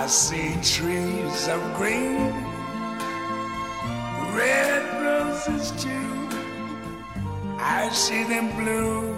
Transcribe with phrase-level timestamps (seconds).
[0.00, 2.32] I see trees of green,
[4.34, 5.90] red roses too.
[7.58, 9.12] I see them blue.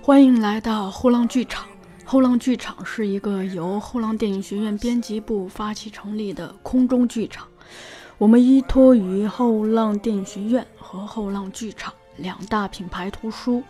[0.00, 1.66] 欢迎来到后浪剧场。
[2.04, 7.48] 后浪剧场是一个由后浪电影学院编辑部发起成立的空中剧场。
[8.16, 13.60] 我们依托于后浪电影学院和后浪剧场两大品牌图书，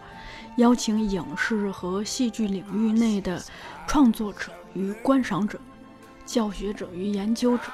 [0.59, 3.43] 邀请影视和戏剧领域内的
[3.87, 5.59] 创作者与观赏者、
[6.27, 7.65] 教学者与研究者、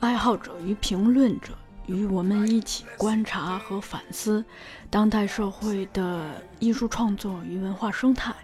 [0.00, 4.44] 爱好者与评论者，与我们一起观察和反思
[4.90, 8.34] 当代社会的艺术创作与文化生态，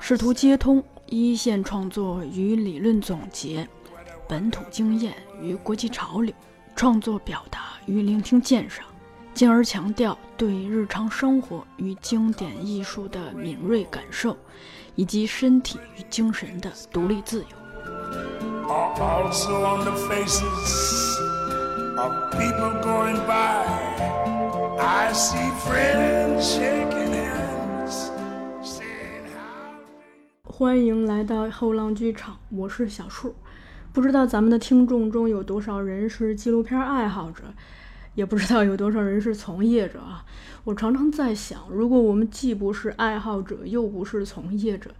[0.00, 3.68] 试图接通一线创作与理论总结、
[4.26, 6.34] 本土经验与国际潮流、
[6.74, 8.86] 创作表达与聆听鉴赏，
[9.34, 14.34] 进而强调对日常生活与经典艺术的敏锐感受，
[14.94, 17.59] 以及身体与精神的独立自由。
[18.68, 21.18] Are also on the faces
[21.96, 23.66] of people going by,
[24.78, 28.10] I see friends shaking hands,
[28.62, 29.82] saying how.
[30.44, 33.34] 欢迎来到后浪剧场，我是小树。
[33.92, 37.42] 不知道咱们的听众中有多少人是纪录片爱好者，
[38.14, 40.24] 也不知道有多少人是从业者啊。
[40.62, 44.90] 我常常在想，如果我们既不是爱好者，又不是从业者，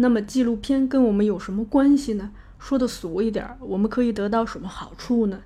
[0.00, 2.30] 那么纪录片跟我们有什么关系呢？
[2.56, 5.40] 说的俗一点，我们可以得到什么好处呢？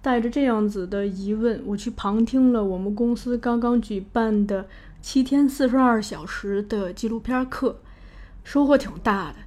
[0.00, 4.68] 带着这样子的疑问，我去旁听了我们公司刚刚举办的
[5.02, 7.80] 七天四十二小时的纪录片课，
[8.44, 9.38] 收获挺大的。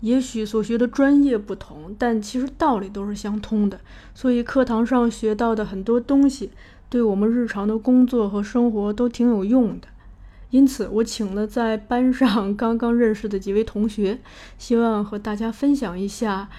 [0.00, 3.80] 也许所学的专业不同，但其实道理都是相通的。
[4.14, 6.50] 所以课堂上学到的很多东西，
[6.88, 9.88] 对我们日常的工作和生活都挺有用的。
[10.52, 14.18] 因此，我请了在班上 刚刚认识的几位同学，
[14.58, 16.50] 希望和大家分享一下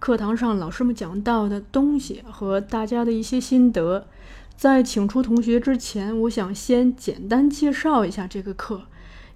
[0.00, 4.08] 课堂上老师们讲到的东西和大家的一些心得。
[4.56, 8.82] 在请出同学之前，我想先简单介绍一下这个课，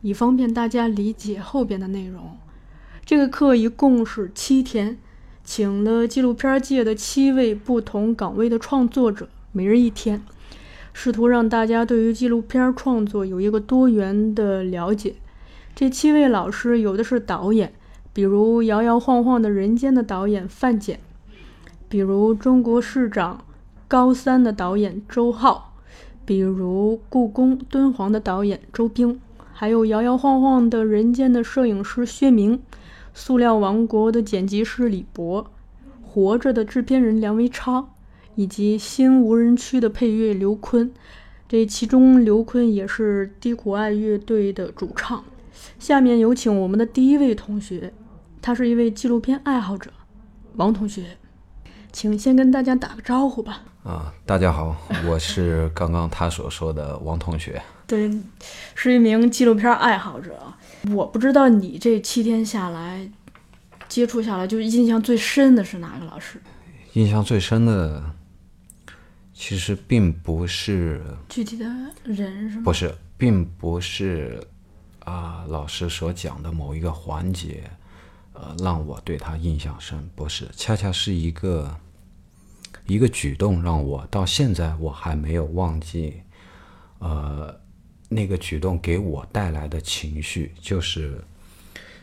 [0.00, 2.36] 以方便大家理解后边的内容。
[3.04, 4.98] 这个课一共是七天，
[5.44, 10.22] 请了纪录片界的七位不同岗位的创作者，每人一天，
[11.02, 15.14] 试图让大家对于纪录片创作有一个多元的了解。
[15.74, 17.72] 这七位老师有的是导演，
[18.12, 21.00] 比如《摇摇晃晃的人间》的导演范简，
[21.88, 23.42] 比如《中国市长
[23.88, 25.72] 高三》的导演周浩，
[26.26, 29.18] 比如故宫敦煌的导演周冰，
[29.54, 32.60] 还有《摇摇晃晃的人间》的摄影师薛明。
[33.14, 35.50] 塑料王国的剪辑师李博，
[36.02, 37.94] 活着的制片人梁维超，
[38.34, 40.90] 以及新无人区的配乐刘坤。
[41.48, 45.24] 这其中，刘坤也是低苦爱乐队的主唱。
[45.78, 47.92] 下面有请我们的第一位同学，
[48.40, 49.90] 他是一位纪录片爱好者，
[50.56, 51.16] 王同学，
[51.90, 53.62] 请先跟大家打个招呼吧。
[53.82, 54.76] 啊，大家好，
[55.08, 57.60] 我是刚刚他所说的王同学。
[57.86, 58.08] 对，
[58.74, 60.38] 是一名纪录片爱好者。
[60.94, 63.10] 我不知道你这七天下来
[63.88, 66.40] 接触下来，就是印象最深的是哪个老师？
[66.92, 68.02] 印象最深的，
[69.40, 71.64] 其实并不是具体的
[72.04, 72.62] 人是吗？
[72.62, 74.38] 不是，并不是
[74.98, 77.64] 啊、老师所讲的某一个环节，
[78.34, 79.98] 呃，让我对他印象深。
[80.14, 81.74] 不是，恰恰是一个
[82.86, 86.20] 一个举动，让我到现在我还没有忘记。
[86.98, 87.58] 呃，
[88.10, 91.18] 那个举动给我带来的情绪，就是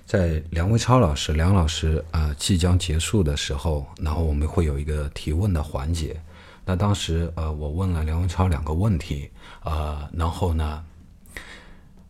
[0.07, 6.19] 在梁维超老师、梁老师啊、呃即将结束的时候，然后我们会有一个提问的环节。
[6.69, 9.31] 那当时呃，我问了梁文超两个问题，
[9.63, 10.83] 呃，然后呢，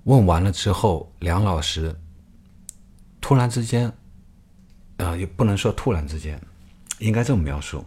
[0.06, 1.96] 问完了之后，梁老师
[3.22, 3.94] 突然之间，
[4.96, 6.42] 呃，也不能说突然之间，
[6.98, 7.86] 应该这么描述，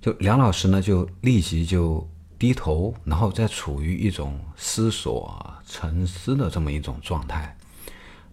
[0.00, 2.04] 就梁老师呢就立即就
[2.36, 7.56] 低头，然后再处于一种思索、沉思的这么一种状态，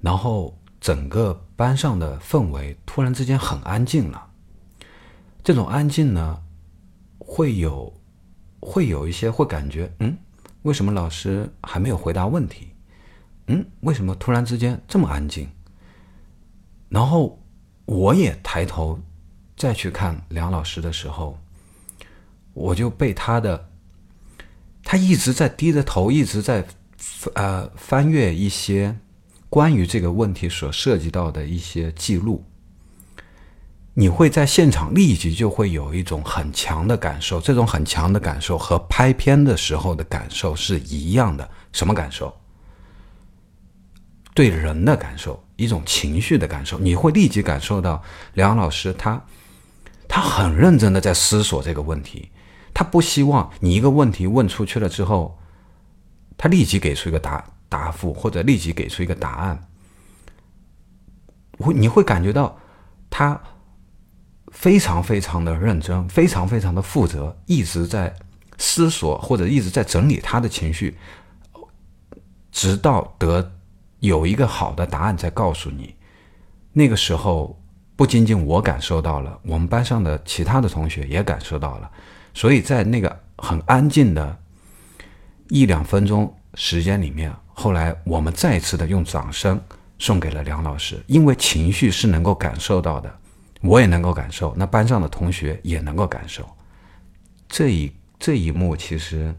[0.02, 4.29] 然后整个班上的氛围突然之间很安静了。
[5.50, 6.44] 这种安静呢，
[7.18, 7.92] 会有
[8.60, 10.16] 会有一些会感觉，嗯，
[10.62, 12.68] 为什么老师还没有回答问题？
[13.48, 15.50] 嗯，为什么突然之间这么安静？
[16.88, 17.42] 然后
[17.86, 19.00] 我也抬头
[19.57, 21.40] 再去看梁老师的时候，
[22.54, 23.72] 我就被他的，
[24.84, 26.63] 他一直在低着头，一直在
[27.34, 28.95] 呃翻阅一些
[29.50, 32.45] 关于这个问题所涉及到的一些记录。
[34.00, 41.50] 你会在现场立即就会有一种很强的感受，这种很强的感受和拍片的时候的感受是一样的。
[41.74, 42.34] 什么感受？
[44.34, 48.01] 对人的感受，一种情绪的感受，你会立即感受到
[48.36, 49.22] 梁老师他
[50.07, 52.31] 他很认真的在思索这个问题，
[52.74, 55.38] 他不希望你一个问题问出去了之后，
[56.38, 59.68] 他立即给出一个答答复，或者立即给出一个答案。
[61.57, 62.57] 会你会感觉到
[63.10, 63.38] 他
[64.51, 68.13] 非常非常的认真，非常非常的负责，一直在
[68.57, 70.98] 思索或者一直在整理他的情绪，
[72.51, 73.51] 直到得
[74.00, 75.96] 有一个好的答案再告诉你。
[76.74, 77.60] 那个时候，
[77.96, 81.90] 不仅仅我感受到了，我们班上的其他的同学也感受到了，
[82.34, 84.38] 所以在那个很安静的
[85.50, 89.60] 一两分钟时间里面，后来我们再一次的用掌声。
[90.02, 93.13] 送给了梁老师，因为情绪是能够感受到的，
[93.61, 96.47] 我也能够感受，那班上的同学也能够感受。
[97.47, 99.33] 这一这一幕其实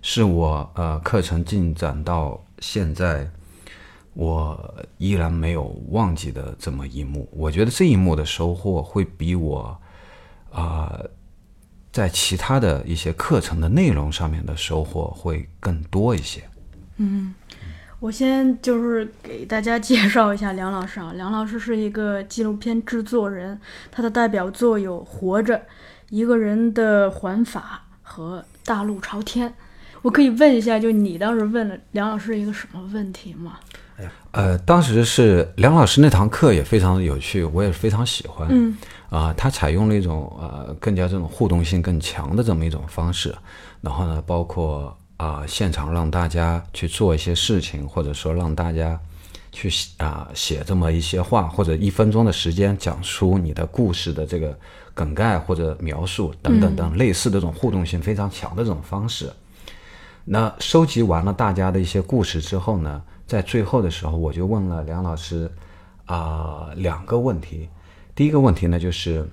[0.00, 3.28] 是我呃课程进展到现在，
[4.14, 7.28] 我依然没有忘记的这么一幕。
[7.32, 9.76] 我觉得这一幕的收获会比我
[10.52, 11.00] 啊
[11.90, 16.42] 在其他的一些课程的内容上面的收获会更多一些。
[16.96, 17.34] 嗯。
[18.02, 23.56] 我先就是给大家介绍一下梁老师啊，梁老师是一个纪录片制作人，
[23.92, 25.54] 他的代表作有《活着》、
[26.10, 29.48] 《一个人的环法》和《大路朝天》。
[30.02, 33.60] 我可以问一下，就你当时问了梁老师一个什么问题吗？
[34.32, 38.48] 呃，当时是梁老师那堂课也非常的有趣，我也非常喜欢。
[38.50, 38.76] 嗯，
[39.10, 43.32] 啊，他采用了一种呃更加这种互动性更强的这么一种方式，
[43.80, 44.92] 然后呢，包括。
[45.22, 48.98] 啊，现场让大家去做一些事情，或者说让大家
[49.52, 54.58] 去啊写这么一些话，或者一分钟的时间讲出你的故事的这个
[54.92, 59.32] 梗概或者描述等等等类似的这种互动性非常强的这种方式。
[60.24, 65.48] 那收集完了大家的一些故事之后呢，在最后的时候，我就问了梁老师
[66.06, 67.68] 啊两个问题。
[68.16, 69.24] 第一个问题呢，就是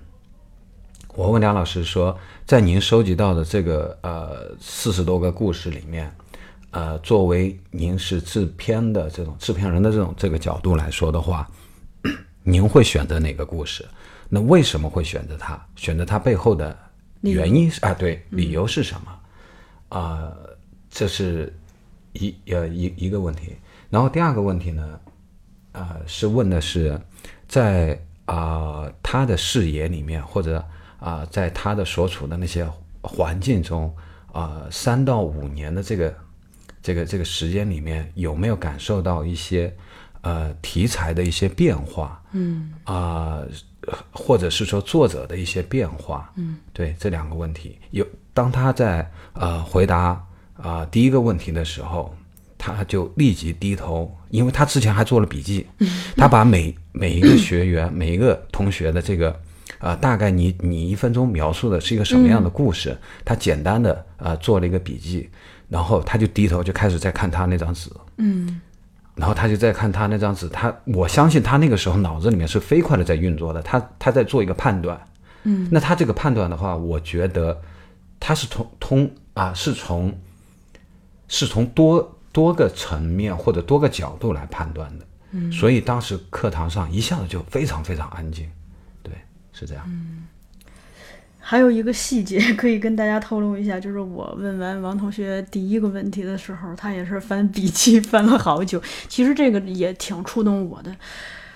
[1.20, 2.18] 我问梁老师说。
[2.46, 6.10] 在您收集到的这个呃四十多个故事里面，
[6.72, 11.46] 呃，作为您是制片的这种制片人的这种这个角度来说的话，
[12.42, 13.86] 您会选择哪个故事？
[14.30, 15.60] 那为什么会选择它？
[15.76, 16.76] 选择它背后的
[17.20, 20.00] 原因是啊，对，理由是什么？
[20.00, 20.32] 啊，
[20.90, 21.54] 这是
[22.14, 23.58] 一呃一一个问题。
[23.90, 25.00] 然后第二个问题呢，
[25.74, 26.98] 啊，是问的是
[27.46, 30.64] 在啊他的视野里面或者。
[31.00, 32.68] 啊，在他的所处的那些
[33.02, 33.94] 环境中，
[34.34, 36.14] 啊，三到五年的这个
[36.84, 39.74] 这个这个时间里面，有没有感受到一些
[40.22, 42.22] 呃题材的一些变化？
[42.34, 43.40] 嗯，啊，
[44.12, 46.30] 或者是说作者的一些变化？
[46.36, 50.22] 嗯，对这两个问题，有当他在呃回答
[50.62, 52.14] 啊第一个问题的时候，
[52.58, 55.66] 他就立即低头，因为他之前还做了笔记，
[56.18, 59.40] 他把每每一个学员每一个同学的这个。
[59.78, 62.98] 啊，大概你你一分钟描述的是一个什么样的故事？
[63.24, 65.30] 他简单的啊做了一个笔记，
[65.70, 68.60] 然后他就低头就开始在看他那张纸，嗯，
[69.16, 75.00] 然后他就在看他那张纸，他我相信他那个时候脑子里面是飞快的在运作的，他他在做一个判断，
[75.44, 77.62] 嗯，那他这个判断的话，我觉得
[78.20, 80.14] 他是从通啊是从
[81.28, 88.50] 是从多多个层面或者多个角度来判断的，嗯，所以当时课堂上一下子就非常非常安静。
[89.60, 89.84] 是这样。
[89.88, 90.28] 嗯，
[91.40, 98.82] 还有一个细节 可以跟大家透露一下，就是我问完王同学第一个问题的时候，他也是翻笔记翻了好久。
[99.08, 100.96] 其实这个也挺触动我的，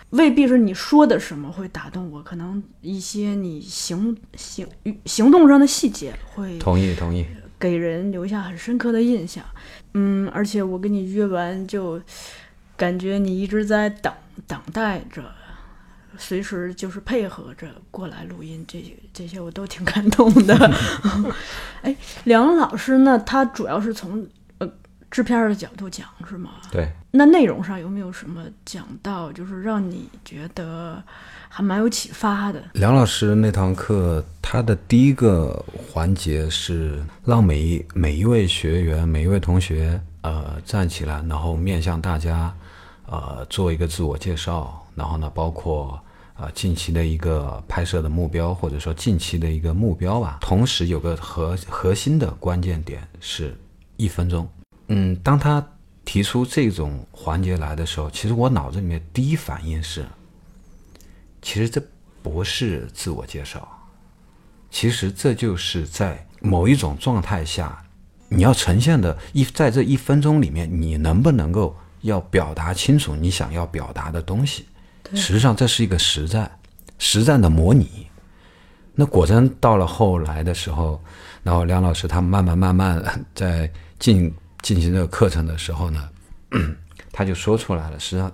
[0.10, 4.68] 未必是你说的什么会打动我，可能一些你行行
[5.06, 7.26] 行动上的细节会同意同意，
[7.58, 9.46] 给人留下很深刻的印象。
[9.94, 12.02] 嗯，而且我跟你约完就
[12.76, 14.12] 感觉你一直在等
[14.48, 15.24] 等待着。
[16.26, 20.56] 随时就是配合着过来录音，这些这些我都挺感动的。
[21.84, 23.20] 哎，梁老师呢？
[23.20, 24.26] 他主要是从
[24.60, 24.70] 呃
[25.12, 26.52] 制片的角度讲，是吗？
[26.72, 26.90] 对。
[27.12, 31.04] 那内容上有没有什么讲到，就是让你觉得
[31.50, 32.64] 还蛮有启发的？
[32.72, 42.56] 梁老师那堂课，他的第一个环节是让每一每一位学员、每一位同学呃站起来，然后面向大家
[43.08, 44.80] 呃做一个自我介绍。
[44.96, 46.00] 然后呢，包括
[46.44, 50.40] 啊近期的一个拍摄的目标，或者说近期的一个目标吧。
[50.42, 53.58] 同时有个核核心的关键点是
[53.96, 54.48] 一分钟。
[54.88, 55.66] 嗯，当他
[56.04, 60.06] 提出这种环节来的时候，其实我脑子里面第一反应是，
[61.42, 61.82] 其实这
[62.22, 63.66] 不是自我介绍，
[64.70, 67.82] 其实这就是在某一种状态下，
[68.28, 74.66] 你要呈现的一在这一分钟里面，你能不能够要表达清楚你想要表达的东西。
[75.14, 76.50] 实际上这是一个实战，
[76.98, 78.08] 实战的模拟。
[78.96, 81.02] 那果真到了后来的时候，
[81.42, 86.10] 然后梁老师他慢慢慢慢在进进行这个课程的时候呢，
[87.12, 88.00] 他就说出来了。
[88.00, 88.32] 实际上，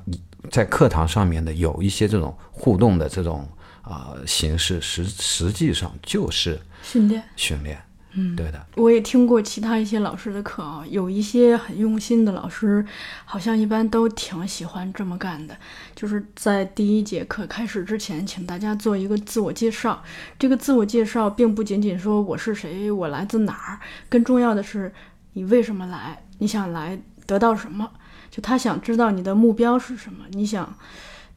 [0.51, 3.47] 在课堂上面的有一些这种互动的这种
[3.81, 7.23] 啊、形式，实实际上就是训练。
[7.35, 7.81] 训练。
[8.13, 8.65] 嗯，对的。
[8.75, 12.83] 我也听过其他一些老师的课啊，有一些很用心的老师，
[13.23, 15.55] 好像一般都挺喜欢这么干的。
[15.95, 20.03] 就是在第一节课开始之前，请大家做一个自我介绍。
[20.39, 24.91] 这个自我介绍并不仅仅说我是谁，我来自哪儿，更重要的是
[25.33, 27.91] 你为什么来，你想来得到什么。
[28.31, 30.75] 就他想知道你的目标是什么，你想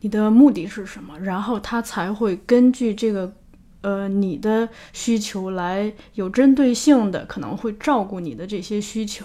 [0.00, 3.35] 你的目的是什么，然后他才会根据这个。
[3.83, 9.25] 呃，你的需求来有针对性的，可能会照顾你的这些需求。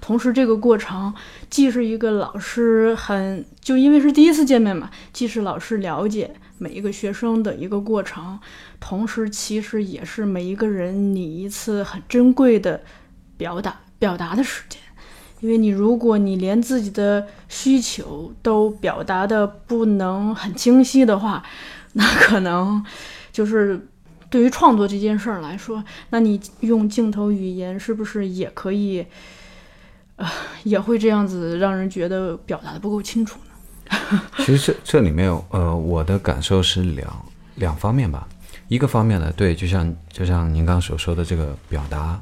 [0.00, 1.14] 同时，这个过程
[1.48, 8.38] 既是一个老师很就因为是第一次见面嘛，既是老师了解每一个学生的一个过程，
[8.80, 12.82] 同时其实也是每一个人你一次很珍贵的
[13.36, 14.80] 表达表达的时间。
[15.40, 21.44] 因为你如果你连自己的需求都表达的不能很清晰的话，
[21.92, 22.84] 那可能。
[23.34, 23.88] 就是
[24.30, 29.04] 对于创作这件事儿来说，那你用镜头语言是不是也可以，
[30.14, 30.24] 呃，
[30.62, 34.22] 也会这样子让人觉得表达的不够清楚呢？
[34.38, 37.26] 其实这这里面，呃，我的感受是两
[37.56, 38.28] 两方面吧。
[38.68, 42.20] 一个方面呢，对，就像就像您刚所说的这个表达，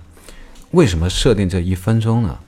[0.71, 2.39] 为什么设定这一分钟呢？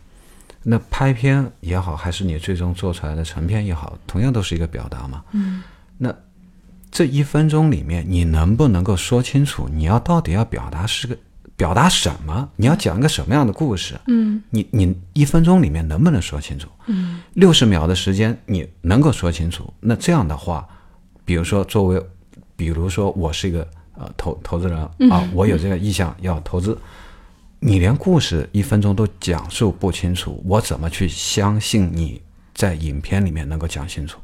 [0.62, 5.22] 那拍片也好，还是你最终做出来的成片也好，同样都是一个表达嘛。
[5.32, 5.62] 嗯。
[5.98, 6.14] 那。
[6.94, 11.18] 这一分钟里面，你能不能够说清楚你要到底要表达是个
[11.56, 12.48] 表达什么？
[12.54, 13.98] 你要讲一个什么样的故事？
[14.06, 16.68] 嗯，你你一分钟里面能不能说清楚？
[16.86, 19.74] 嗯，六十秒的时间你能够说清楚？
[19.80, 20.64] 那这样的话，
[21.24, 22.00] 比如说作为，
[22.54, 24.78] 比如说我是一个呃投投资人
[25.10, 26.78] 啊，我有这个意向要投资，
[27.58, 32.22] 你连故事一分钟都讲述不清楚，我怎么去相信你
[32.54, 34.20] 在影片里面能够讲清楚？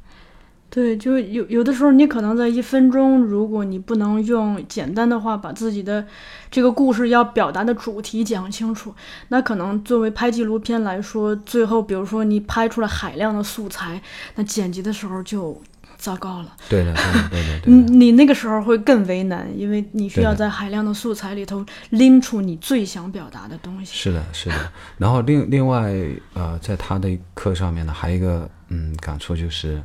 [0.71, 6.07] 对，就有有的时候，你可能在一分钟，如果你不能用简单的话把自己的
[6.49, 8.95] 这个故事要表达的主题讲清楚，
[9.31, 14.01] 那可能作为拍纪录片来说，最后比如说你拍出了海量的素材，
[14.37, 15.61] 那剪辑的时候就
[15.97, 16.57] 糟糕了。
[16.69, 16.95] 对的，
[17.31, 17.71] 对的，对的。
[17.73, 23.93] 你你那个时候会更为难，因为你需要在海量的素材里头拎出你最想表达的东西。
[23.93, 24.55] 是的，是的。
[24.99, 25.93] 然后另另外
[26.35, 29.83] 呃，在他的课上面呢，还有一个嗯感触就是。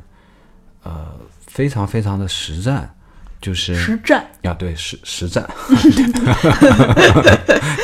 [0.86, 1.04] 呃，
[1.48, 2.94] 非常非常的实战，
[3.40, 5.44] 就是实战呀，对，实实战，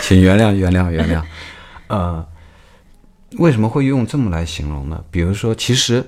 [0.03, 1.21] 请原谅原谅原谅。
[1.89, 2.25] 呃，
[3.39, 5.03] 为什么会用这么来形容呢？
[5.11, 6.05] 比如说，其实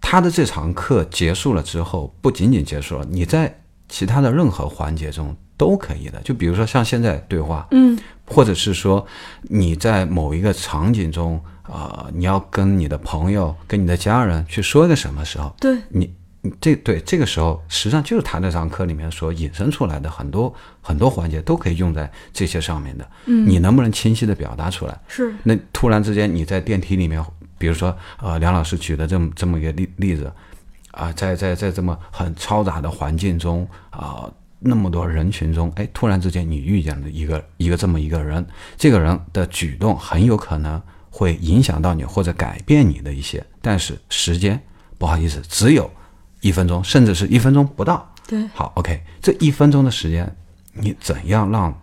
[0.00, 3.58] 他的这堂课结束了之后，不仅仅结束了，你在
[3.88, 6.20] 其他的任何环节中都可以的。
[6.22, 9.04] 就比如说像现在对话，嗯，或者是说
[9.42, 16.14] 你在某一个场景中，啊，你要跟你的朋友、跟你的家人去说一个什么时候，对你。
[16.58, 23.06] 这对这个时候，实际上就是他那堂课里面所引申出来的很多很多环节都可以用在这些上面的。
[23.26, 24.98] 嗯，你能不能清晰的表达出来？
[25.06, 25.34] 是。
[25.42, 27.22] 那突然之间你在电梯里面，
[27.58, 30.32] 比如说呃梁老师举的这么这么一个例例子，
[30.92, 34.26] 啊，在在在这么很嘈杂的环境中啊，
[34.60, 38.46] 那么多人群中，哎，突然之间你遇见了一个一个这么一个人，
[38.78, 40.80] 这个人的举动很有可能
[41.10, 44.58] 会影响到你或者改变你的一些，但是时间
[44.96, 45.90] 不好意思，只有。
[46.40, 48.12] 一分钟，甚至是一分钟不到。
[48.26, 50.36] 对，好，OK，这一分钟的时间，
[50.72, 51.76] 你怎样让？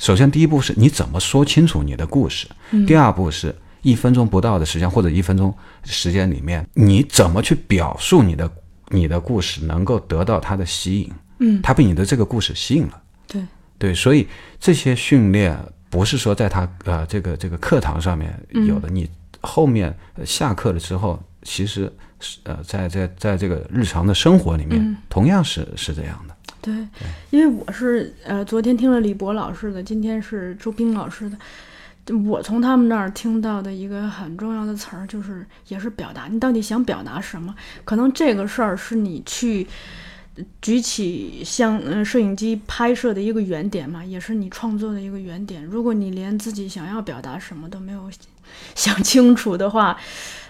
[0.00, 2.46] 首先，第一步是你怎么说清楚你的故事？
[2.70, 5.52] 嗯第二步是一分钟不到的时间，或者一分钟
[5.84, 8.50] 时间里面，你怎么去表述你的
[8.88, 11.12] 你的故事，能够得到他的吸引？
[11.40, 13.02] 嗯，他被你的这个故事吸引了。
[13.26, 13.42] 对，
[13.78, 14.26] 对，所以
[14.58, 15.58] 这些训练
[15.90, 18.32] 不是说在他呃这个这个课堂上面
[18.66, 19.08] 有的，你
[19.40, 19.92] 后面
[20.24, 21.92] 下课了之后，其实。
[22.20, 26.34] 是呃，在在在这个日常的生活里面，同样是是这样的。
[26.60, 26.74] 对，
[27.30, 31.38] 因为我是呃，昨天听了李博老师的，今天是周斌老师的。
[32.26, 36.26] 我从他们那儿听到的一个很重要的词儿，就是也是表达。
[36.26, 37.54] 你到底想表达什么？
[37.84, 39.66] 可能这个事儿是你去
[40.62, 45.62] 举起相嗯摄影机拍摄的一个原点嘛，也是你创作的一个原点。
[45.62, 48.10] 如果你连自己想要表达什么都没有
[48.74, 49.94] 想清楚的话，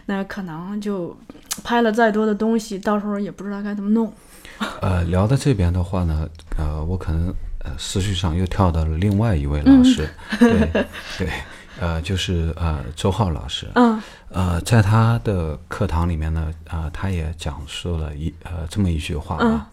[0.08, 1.14] 那可能就
[1.62, 4.10] 拍了再多的东西，到时候也不知道该怎么弄。
[4.80, 10.08] 呃，聊到这边的话呢，呃，我可能呃思绪上又跳到了另外一位老师，
[10.40, 10.86] 对
[11.18, 11.30] 对，
[11.78, 14.00] 呃，就是呃周浩老师，嗯。
[14.30, 19.52] 呃，在他的课堂里面呢，啊、他也讲述了一呃这么一句话嗯。
[19.52, 19.68] 啊，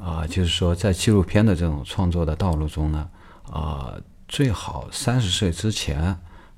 [0.00, 3.08] 啊、就是说在纪录片的这种创作的道路中呢，
[3.50, 3.92] 啊、
[4.28, 6.16] 最好三十岁之前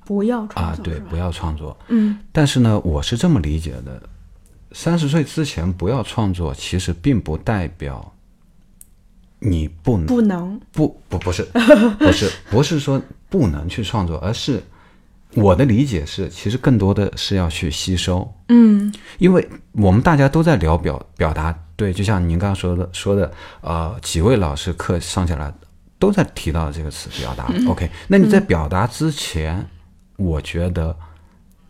[0.09, 1.77] 不要创作啊，对，不要创作。
[1.89, 2.17] 嗯。
[2.31, 4.01] 但是呢，我是这么理解的：
[4.71, 8.11] 三十岁之前不要创作，其实并不代表
[9.37, 10.59] 你不能不能。
[10.71, 11.43] 不不不是
[11.99, 12.99] 不是不是说
[13.29, 14.63] 不能去创作，而是
[15.35, 18.91] 我的理解是，其实更多的是要去吸收，嗯。
[19.19, 25.53] 因为我们大家都在聊表表达，对，就像您刚刚说的说的，呃，几位老师课上下来
[25.99, 27.47] 都在提到这个词表达。
[27.67, 29.63] OK，那你在表达之前，
[30.19, 30.95] 我觉得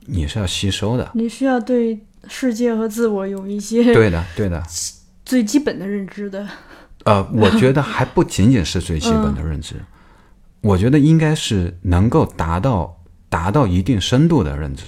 [0.07, 4.61] 你是要吸收的，你需要对世界和自我有一些对的，对的。
[5.23, 6.47] 最基本的认知的。
[7.05, 9.75] 呃，我觉得还不仅仅是最基本的认知，
[10.61, 14.85] 我觉得应该是能够达到达到一定深度的认知，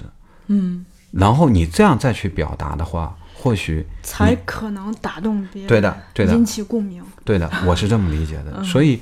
[0.47, 7.01] 嗯，然后你这样再去表达的话，或许才可能打动别人，对的对的引起共鸣。
[7.23, 8.61] 对的，我是这么理解的。
[8.63, 8.99] 所以，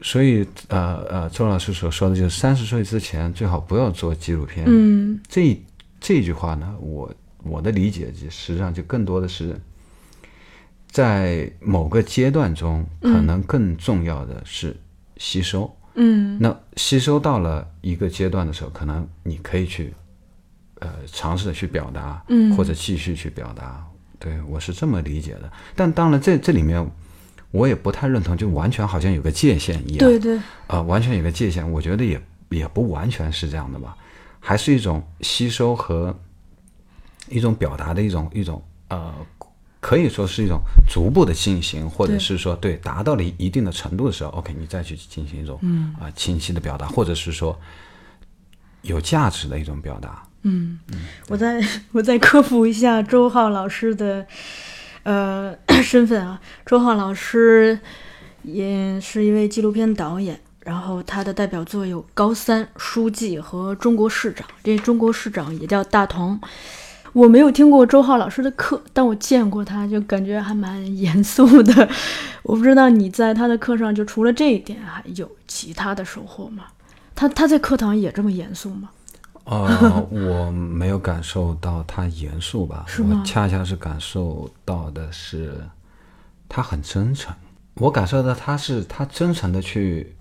[0.00, 4.64] 所以呃呃，周老师所说的就是三十岁之前最好不要做纪录片。
[4.68, 5.60] 嗯这
[6.00, 7.12] 这句话呢，我
[7.42, 9.58] 我的理解就实际上就更多的是，
[10.88, 14.76] 在某个阶段中，可能更重要的是
[15.16, 15.74] 吸收。
[15.94, 19.92] 嗯那吸收到了一个阶段的时候，可能你可以去
[20.78, 23.84] 呃尝试的去表达，嗯或者继续去表达。
[24.20, 25.52] 对我是这么理解的。
[25.74, 26.88] 但当然这这里面
[27.50, 29.98] 我也不太认同，就完全好像有个界限一样。
[29.98, 33.96] 对对，啊、完全有个界限，我觉得也也不完全是这样的吧，
[34.40, 36.14] 还是一种吸收和
[37.28, 39.14] 一种表达的一种一种呃，
[39.80, 47.58] 可以说是一种逐步的进行，或者是说对达到了一一定的程度的时候，OK，你再去进行一种嗯啊、清晰的表达，或者是说
[48.82, 50.22] 有价值的一种表达。
[50.42, 51.60] 嗯，嗯我再
[51.92, 54.26] 我再科普一下周浩老师的
[55.08, 56.38] 呃 身份啊。
[56.66, 57.78] 周浩老师
[58.42, 64.46] 也是一位纪录片导演，然后他的代表作有《高三》《书记》和《中国市长》。
[64.62, 66.38] 这中国市长也叫大同。
[67.14, 71.88] 我没有听过周浩老师的课，但我见过他，就感觉还蛮严肃的。
[72.42, 76.64] 我不知道你在他的课上，就除了这一点，还有其他的收获吗？
[77.14, 78.90] 他他在课堂也这么严肃吗？
[79.48, 85.60] 呃，我没有感受到他严肃吧， 我恰恰是感受到的是
[86.48, 87.34] 他很真诚。
[87.74, 90.14] 我感受到他是他真诚的去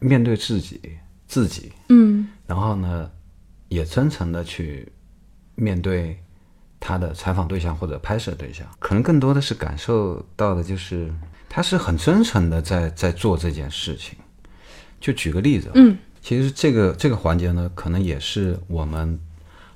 [0.00, 0.80] 面对自己，
[1.26, 3.10] 自己，嗯然后呢，
[3.68, 4.92] 也真诚的去
[5.54, 6.20] 面对
[6.80, 8.66] 他的采访对象或者拍摄对象。
[8.78, 11.10] 可能更多的是感受到的就是
[11.48, 14.18] 他是很真诚的在在做这件事情。
[15.00, 19.20] 就举个例子啊，嗯其实这个这个环节呢，可能也是我们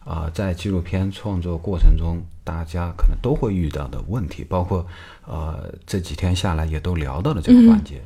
[0.03, 4.87] 啊、呃在纪录片创作过程中，大家可能都会遇到的问题，包括
[5.27, 8.01] 呃这几天下来也都聊到了这个环节。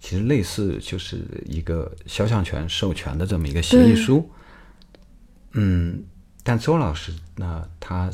[0.00, 4.28] 其实类似就是一个肖像权授权的这么一个协议书。
[5.52, 6.02] 嗯，
[6.42, 8.10] 但周老师呢，他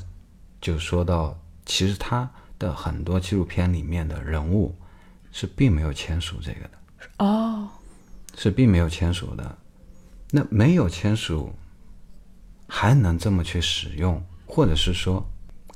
[0.60, 4.74] 就说到，其实他的很多纪录片里面的人物
[5.32, 6.70] 是并没有签署这个的。
[7.24, 7.66] 哦，
[8.36, 9.58] 是并没有签署的。
[10.34, 11.52] 那没有签署，
[12.66, 15.22] 还能这么去使用，或者是说，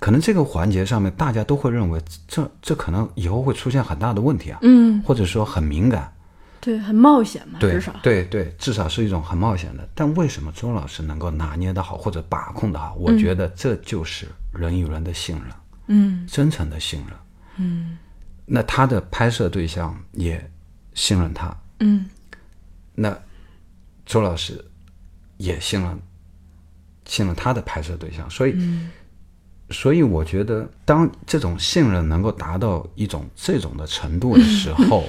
[0.00, 6.10] 可能这个环节上面大家都会认为这这可能以后会出现很大的问题啊，嗯，或者说很敏感，
[6.58, 9.86] 对，很冒险嘛，对至少，对对，至少是一种很冒险的。
[9.94, 12.94] 但为什么周老师能够拿捏得好或者把控得好？
[12.94, 15.44] 我觉得这就是人与人的信任，
[15.88, 16.26] 嗯。
[16.26, 17.10] 真诚的信任。
[17.58, 17.98] 嗯。
[18.46, 20.50] 那他的拍摄对象也
[20.94, 22.06] 信任他，嗯。
[22.94, 23.14] 那
[24.06, 24.64] 周老师
[25.36, 25.98] 也信了
[27.04, 28.90] 信了他的拍摄对象，所以、嗯。
[29.70, 35.04] 所以我觉得，当这种信任能够达到一种这种的程度的时 候，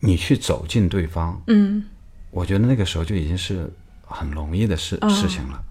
[0.00, 1.82] 你去走进对方，嗯。
[2.30, 3.66] 我觉得那个时候就已经是
[4.06, 5.08] 很容易的事、哦。
[5.08, 5.64] 事情了。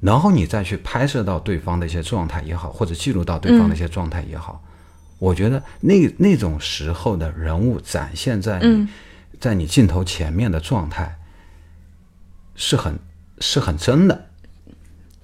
[0.00, 4.64] 然后你再去拍摄到对方的一些状态也好，或者记录到对方的一些状态也好，
[5.18, 8.88] 我觉得那那种时候的人物展现在你、嗯
[9.40, 11.18] 在你镜头前面的状态，
[12.54, 12.98] 是很
[13.40, 14.26] 是很真的。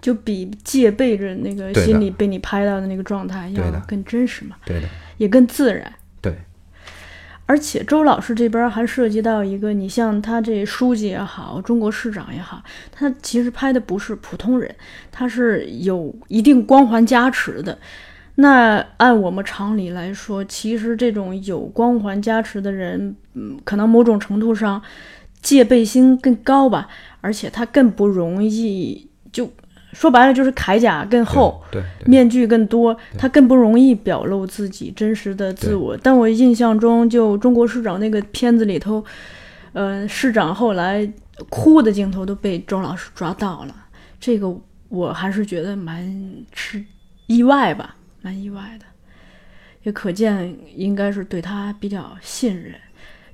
[0.00, 5.92] 就比戒备着那个心里被你拍到的那个状态要更真实嘛，对的，也更自然。
[6.20, 6.36] 对，
[7.46, 14.72] 而且周老师这边还涉及到一个，你像他这书记也好，中国市长也好，他其实拍的不是普通人，
[15.10, 17.76] 他是有一定光环加持的。
[18.36, 24.80] 那按我们常理来说，其实这种有光环加持的人，嗯，可能某种程度上
[25.42, 26.86] 戒备心更高吧，
[27.20, 29.50] 而且他更不容易就
[29.92, 35.96] 说白了就是铠甲更厚，对对面具更多，他更不容易表露自己真实的自我。
[35.96, 39.02] 但我印象中，就中国市长那个片子里头，
[39.72, 41.10] 呃，市长后来
[41.48, 43.74] 哭的镜头都被周老师抓到了，
[44.20, 44.54] 这个
[44.90, 46.06] 我还是觉得蛮
[46.52, 46.84] 是
[47.26, 47.95] 意外吧，
[48.26, 48.84] 蛮意外的，
[49.84, 52.74] 也可见应该是对他比较信任。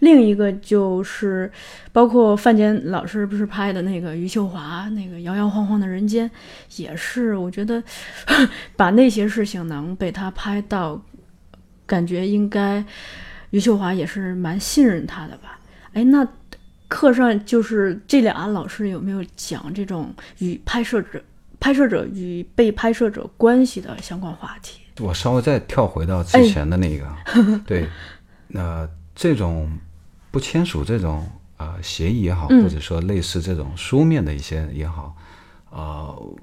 [0.01, 1.51] 另一个就是，
[1.93, 6.31] 包括范坚老师不是拍的那个余秀华那个摇摇晃晃的人间，
[6.77, 7.83] 也是我觉得
[8.77, 11.01] 把那些事情能被他拍到，
[11.87, 12.85] 感觉应该
[13.49, 15.59] 余秀华也是蛮信任他的吧？
[15.95, 16.29] 哎，那
[16.89, 21.23] 课上就是这俩老师有没有讲这种与拍摄者、
[21.59, 24.82] 拍摄者与被拍摄者关系的相关话题？
[24.99, 27.07] 我稍微再跳回到之前的那个，
[27.67, 27.89] 对，
[28.49, 29.71] 那、这种
[30.31, 31.27] 不签署这种
[31.57, 35.17] 呃协议也好，或者说类似这种书面的一些也好，
[35.71, 36.35] 呃，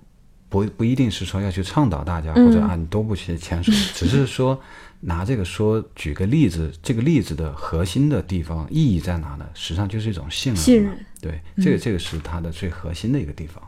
[0.50, 4.60] 不不一定是说要去倡导大家、或者啊你都不去签署， 只是说
[5.02, 9.48] 拿这个说举个例子，这个例子的核心的地方意义在哪呢？
[9.54, 11.06] 实际上就是一种信任嘛，信任。
[11.22, 13.62] 对，这个这个是它的最核心的一个地方。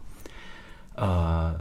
[0.95, 1.59] 呃，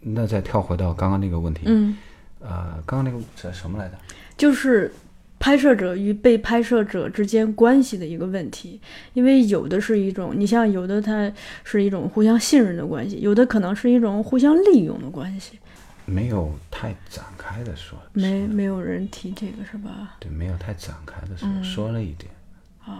[0.00, 1.96] 那再跳回到刚刚那个问题，嗯，
[2.40, 3.94] 呃，刚刚那个这什么来着？
[4.36, 4.92] 就是
[5.38, 8.80] 拍摄者与被拍摄者之间关系的一个问题，
[9.14, 11.32] 因为有的是一种，你像有的它
[11.64, 15.58] 是一种互相信任的关系，有的可能是一种互相利用的关系，
[16.04, 20.16] 没有太展开的说，没没有人提这个是吧？
[20.18, 22.30] 对，没有太展开的说，说了一点，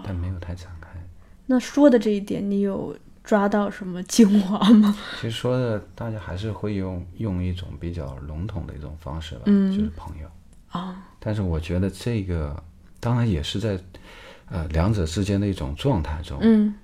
[0.05, 0.89] 但没有太展开。
[1.47, 2.97] 那说的这一点，你有
[3.31, 4.93] 抓到什么精华吗？
[5.21, 10.29] 其实说的大家还是会用用一种比较笼统的一种方式吧，就是朋友。
[10.71, 12.61] 啊，但是我觉得这个
[12.99, 13.79] 当然也是在
[14.49, 16.75] 呃两者之间的一种状态中，嗯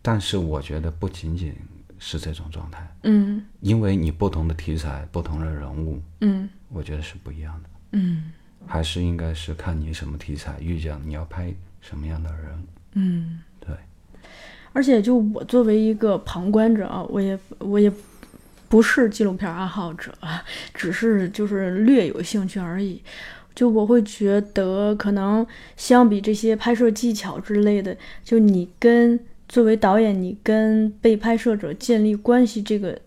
[0.00, 1.52] 但是我觉得不仅仅
[1.98, 7.68] 是这种状态，嗯因为你不同的题材、不同的人物，嗯我觉得是不一样的。
[7.94, 8.30] 嗯
[8.68, 12.66] 还是应该是看你什么题材，遇见你要拍什么样的人。
[12.92, 13.40] 嗯。
[14.72, 17.92] 对，而且就我作为一个旁观者啊，我也我也
[18.68, 20.12] 不是纪录片爱好者，
[20.74, 23.02] 只是就是略有兴趣而已。
[23.54, 32.98] 就我会觉得，可能相比这些拍摄技巧之类的，就你跟作为导演，你跟被拍摄者建立关系，这个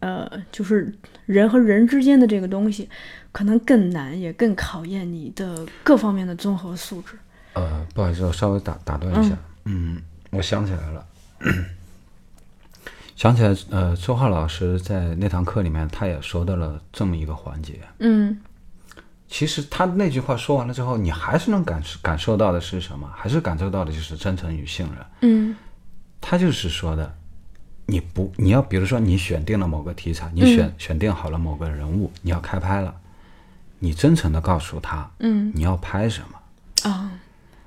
[0.00, 0.92] 呃，就是
[1.26, 2.88] 人和人之间的这个东西，
[3.30, 7.14] 可能更难，也更考验你的各方面的综合素质。
[7.52, 9.38] 呃，不好意思，我稍微打打断一下。
[9.66, 11.06] 嗯我想起来了，
[13.16, 17.80] 想起来，呃，周浩老师在那堂课里面，他也说到了这么一个环节。
[17.98, 18.36] 嗯
[19.28, 23.08] 其实他那句话说完了之后，你还是能感感受到的是什么？
[23.14, 25.06] 还是感受到的就是真诚与信任。
[25.22, 25.56] 嗯
[26.20, 27.14] 他就是说的，
[27.86, 32.94] 你不，你要比如说你选定了某个题材，你选、选定好了某个人物，你要开拍了，
[33.78, 37.11] 你真诚的告诉他，嗯你要拍什么，啊。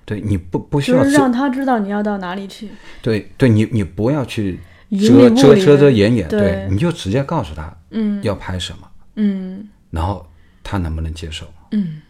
[0.05, 2.69] 对你不不需就是要让他知道你要到哪里去。
[3.01, 4.59] 对对，你你不要去
[4.91, 10.25] 遮遮遮遮掩掩，对你就直接告诉他嗯要拍什么，嗯然后
[10.63, 11.45] 他能不能接受？
[11.71, 12.01] 嗯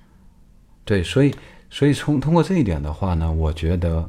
[0.84, 1.34] 对，所以
[1.70, 4.08] 所以从通过这一点的话呢，我觉得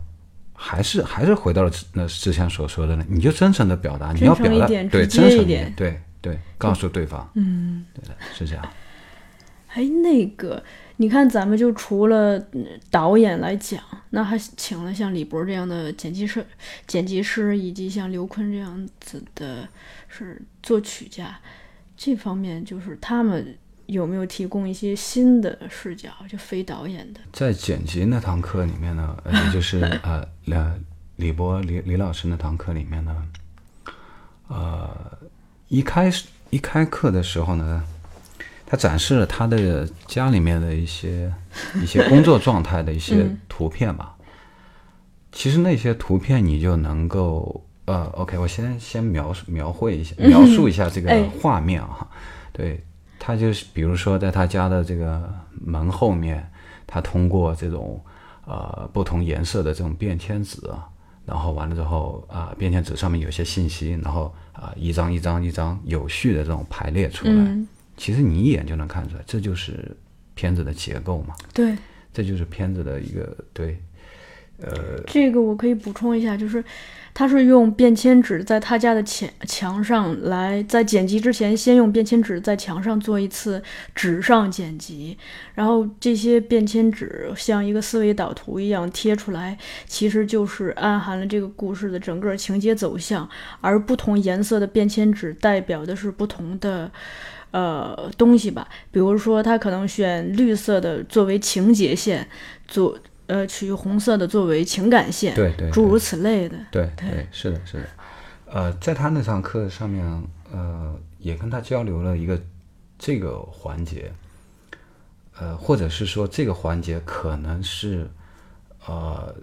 [0.53, 7.85] 还是还是回到了之那之前所说的呢，你就真诚的表达，你要表达对真诚一点对对，告诉对方，嗯。
[7.95, 8.69] 对的，是这样。
[9.75, 10.63] 哎，那个，
[10.99, 13.79] 你看，咱们就除了嗯导演来讲，
[14.11, 16.45] 那还请了像李博这样的剪辑师、
[16.87, 19.69] 剪辑师，以及像刘坤这样子的
[20.09, 21.39] 是作曲家，
[21.97, 27.21] 这方面就是他们有没有提供一些新的视角，就非导演的？
[27.31, 30.81] 在剪辑那堂课里面呢，呃，也就是 呃，呃
[31.17, 33.15] 李博李李老师那堂课里面呢，
[34.49, 35.19] 呃，
[35.69, 37.85] 一开始一开课的时候呢，
[38.67, 41.33] 他展示了他的家里面的一些
[41.81, 44.17] 一些工作状态的一些图片吧。
[45.33, 52.09] 其实那些图片你就能够呃，OK，我先先描述描绘一下，描述一下这个哎画面啊。
[52.53, 52.83] 对，
[53.19, 56.51] 他就是比如说在他家的这个门后面，
[56.87, 58.03] 他通过这种
[58.47, 60.89] 呃不同颜色的这种便签纸啊，
[61.27, 69.97] 然后完了之后啊、便签纸上面有些信息，然后啊、一张一张一张有序的这种排列出来，嗯，其实你一眼就能看出来，这就是
[70.35, 71.35] 片子的结构嘛。
[71.55, 71.77] 对，
[72.13, 73.79] 这就是片子的一个对，
[74.61, 76.63] 呃，这个我可以补充一下，就是
[77.15, 83.63] 他是用便签纸在他家的墙墙上来，在剪辑之前先用便签纸在墙上做一次
[83.95, 85.17] 纸上剪辑，
[85.55, 89.57] 然后这些便签纸像一个思维导图一样贴出来，
[89.87, 93.27] 其实就是暗含了这个故事的整个情节走向，
[93.63, 96.91] 而不同颜色的便签纸代表的是不同的。
[97.57, 102.29] 呃，东西吧，比如说他可能选绿色的作为情节线，
[102.69, 106.59] 做呃取红色的作为情感线，对对，诸如此类的。
[106.71, 107.89] 对对，是的，是的。
[108.53, 110.05] 呃，在他那堂课上面，
[110.53, 112.39] 呃，也跟他交流了一个
[112.99, 114.13] 这个环节，
[115.39, 118.07] 呃，或者是说这个环节可能是
[118.87, 119.35] 呃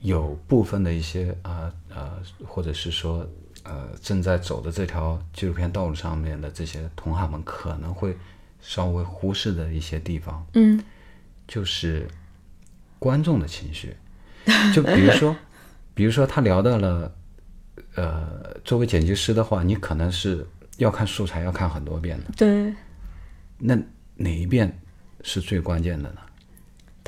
[0.00, 3.26] 有部分的一些啊呃，或者是说。
[3.64, 8.16] 呃，正在走的这条纪录片道路上面的这些同行们可能会
[8.60, 10.82] 稍微忽视的一些地方，嗯，
[11.46, 12.08] 就是
[12.98, 13.96] 观众的情绪。
[14.74, 15.36] 就比如说，
[15.94, 17.14] 比如说他聊到了，
[17.94, 20.46] 呃，作为剪辑师的话，你可能是
[20.78, 22.74] 要看素材要看很多遍的，对。
[23.58, 23.78] 那
[24.16, 24.80] 哪一遍
[25.22, 26.20] 是最关键的呢？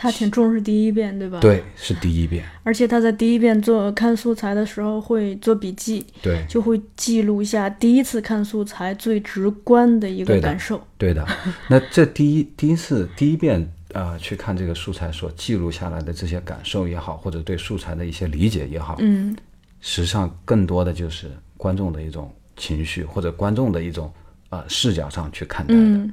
[0.03, 1.39] 他挺重视第一遍，对吧？
[1.39, 2.45] 对，是第一遍。
[2.65, 10.85] 而且他在第一遍做看素材的时候会做笔记，对，就会记录一下第一次看素材最直观的一个感受。
[10.99, 11.25] 对的。
[11.69, 19.37] 那这第一第一次第一遍啊，去看这个素材所记录下来的这些感受也好，或者对素材的一些理解也好，嗯，
[19.81, 24.13] 实际上更多的就是观众的一种情绪或者观众的一种
[24.49, 26.13] 呃视角上去看待的。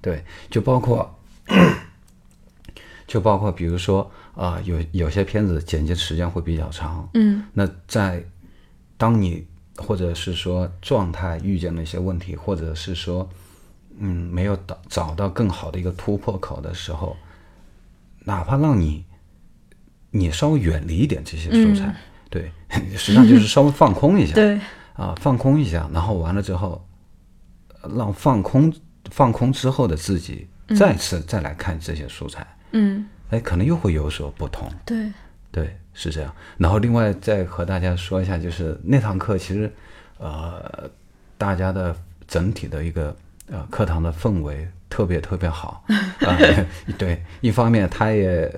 [0.00, 1.14] 对，就包括。
[3.06, 8.24] 就包括比如说啊，有有些片子剪辑时间会比较长，嗯，那在
[8.96, 13.28] 当你或者是说状态遇见了一些问题，或者是说
[13.98, 17.16] 嗯没有找找到更好的一个突破口的时候，
[18.24, 19.04] 哪怕让你
[20.10, 21.94] 你稍微远离一点这些素材，
[22.28, 22.50] 对，
[22.96, 24.58] 实际上就是稍微放空一下，对，
[24.94, 26.84] 啊，放空一下，然后完了之后，
[27.96, 28.72] 让放空
[29.10, 32.44] 放空之后的自己再次再来看这些素材。
[32.76, 34.70] 嗯，哎，可能又会有所不同。
[34.84, 35.10] 对，
[35.50, 36.30] 对，是这样。
[36.58, 39.72] 然后另外再和大家说一下，就是那堂课其实，
[40.18, 40.90] 呃，
[41.38, 41.96] 大家的
[42.28, 43.16] 整体的一个
[43.50, 45.84] 呃课堂的氛围特别特别好。
[46.20, 46.36] 啊，
[46.98, 48.52] 对，一方面他也。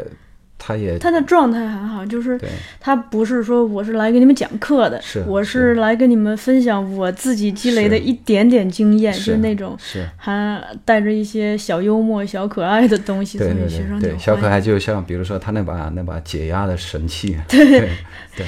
[0.58, 2.38] 他也他的状态很好，就是
[2.80, 10.04] 他不是说我是来给你们讲课的，我是来跟你们分享我自己积累的一点点经验，是那种是。
[10.16, 17.88] 还带着一些小幽默、小可爱的东西，对对对对，小可爱就像比如说他那把那把解压的神器， 对。
[18.36, 18.46] 对，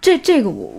[0.00, 0.72] 这这个我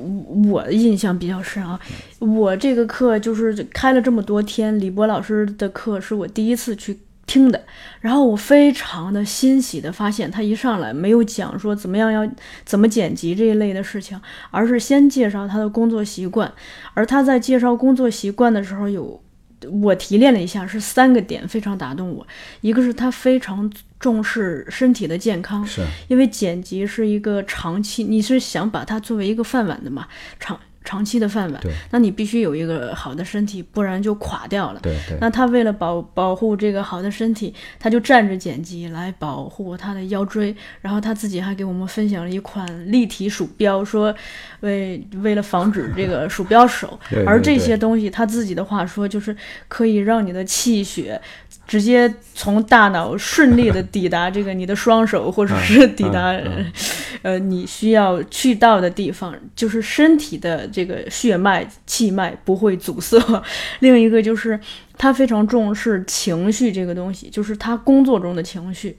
[0.49, 1.79] 我印象比较深啊，
[2.19, 6.99] 我这个课就是开了这么多天，李博老师的课是我第一次去。
[7.35, 7.65] 听的，
[7.99, 12.25] 然后我非常的欣喜的发现，他一上来没有讲说怎么样要
[12.63, 14.19] 怎么剪辑这一类的事情，
[14.51, 16.49] 而是先介绍他的工作习惯。
[16.93, 19.21] 而他在介绍工作习惯的时候，有
[19.69, 22.25] 我提炼了一下，是三个点非常打动我。
[22.61, 23.69] 一个是他非常
[23.99, 30.07] 重视身体的健康，是因为剪辑是一个长期，你是想把它作为一个饭碗的嘛，
[30.39, 30.57] 长。
[30.85, 34.79] 长期的饭碗，那你必须有一个好的身体，不然就垮掉了。
[34.81, 35.17] 对对。
[35.19, 40.55] 那他为了保保护这个好的身体，他就站着剪辑来保护他的腰椎。
[40.81, 44.15] 然后他自己还给我们分享了一款立体鼠标，说
[44.59, 46.97] 为为了防止这个鼠标手。
[47.25, 49.35] 而这些东西，他自己的话说，就是
[49.67, 51.19] 可以让你的气血。
[51.67, 56.32] 直接从大脑顺利的抵达 这个你的双手，或者是抵达
[57.23, 63.17] 呃你需要去到的地方，就是身体的这个血脉气脉不会阻塞。
[63.80, 64.60] 另一个就是
[64.97, 68.95] 他非常重视情绪这个东西，就是他工作中的情绪。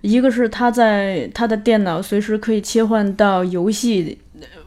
[0.00, 4.18] 一个是他在他的电脑随时可以切换到游戏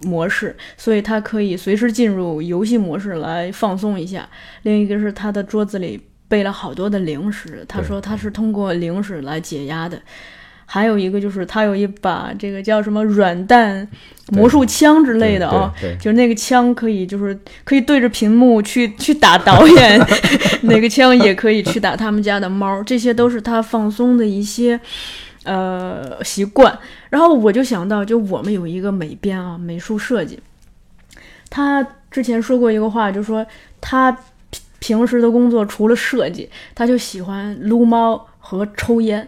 [0.03, 4.29] 模式，所以他可以随时进入游戏模式来放松一下。
[4.61, 5.99] 另一个是他的桌子里。
[6.27, 10.01] 备了好多的零食，他说他是通过零食来解压的。
[10.67, 13.87] 还有一个就是他有一把这个叫什么软弹
[14.31, 19.99] 魔术枪之类的啊，就是那个枪可以就是可以对着屏幕去 去打导演，
[20.63, 24.79] 哪个枪也可以去打他们家的猫，这些都是他放松的一些
[25.43, 26.75] 呃习惯。
[27.11, 30.39] 然后我就想到，就我们有一个美编啊，美术设计，
[31.51, 33.45] 他之前说过一个话，就说
[33.79, 34.17] 他。
[34.85, 39.27] 平时的工作除了设计，他就喜欢撸猫和抽烟。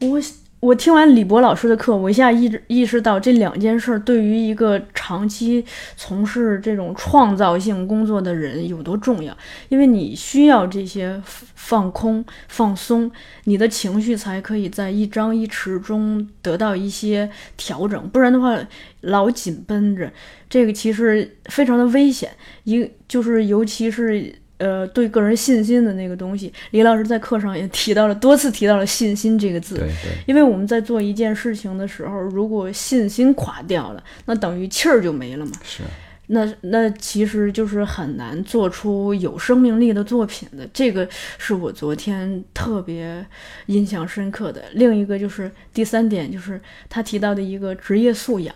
[0.00, 0.20] 我
[0.60, 5.64] 我听完李博老师的课，我一下意意识到这两件事对于一个长期
[5.96, 9.36] 从事这种创造性工作的人有多重要。
[9.68, 13.10] 因为你需要这些放空、放松，
[13.42, 18.08] 你的情绪才可以在一张一弛中得到一些调整。
[18.10, 18.56] 不然的话，
[19.00, 20.12] 老紧绷着，
[20.48, 22.30] 这个其实非常的危险。
[22.62, 24.32] 一就是尤其是。
[24.58, 29.74] 呃，对个人信心的那个东西，李老师在课上也提到了多次，提到了信心这个字。
[29.74, 30.12] 对对。
[30.26, 35.52] 因为我们在做一件事情的时候，如果信心垮掉了，那等于气儿就没了嘛。
[35.62, 35.82] 是。
[36.28, 40.68] 那那其实就是很难做出有生命力的作品的。
[40.72, 43.24] 这个是我昨天特别
[43.66, 44.64] 印象深刻的。
[44.72, 48.52] 另一个就是第三点，就是他提到的一个职业素养。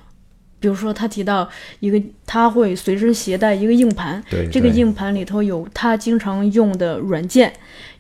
[0.60, 1.48] 比如说，他提到
[1.80, 7.50] 一个，他会随身携带一个硬盘，这个硬盘里头有他经常用的软件，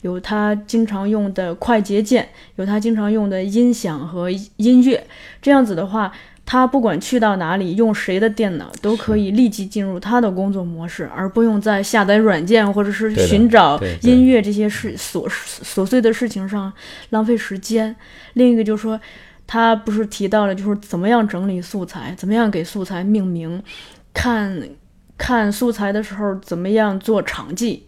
[0.02, 5.02] 有他经常用的快捷键，有他经常用的音响和音乐。
[5.40, 6.12] 这样子的话，
[6.44, 15.26] 他不管去到哪里，用谁的电脑，都可以立即进入他的工作模式，而不用在下载软件或者是寻找音乐这些事琐
[15.64, 16.70] 琐碎的事情上
[17.08, 17.96] 浪费时间。
[18.34, 19.00] 另一个就是说。
[19.52, 23.60] 他不是提到了，就是怎么样整理素材，怎么样给素材命名，
[24.14, 24.62] 看
[25.18, 27.84] 看素材的时候怎么样做场记，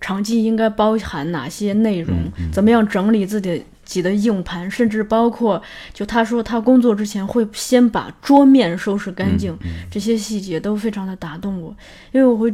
[0.00, 2.16] 场记应该包含哪些内容，
[2.52, 5.62] 怎么样整理自己己的硬盘，甚至包括
[5.94, 9.56] 就他说他工作之前会先把桌面收拾干净，
[9.88, 11.72] 这些细节都非常的打动我，
[12.10, 12.52] 因为我会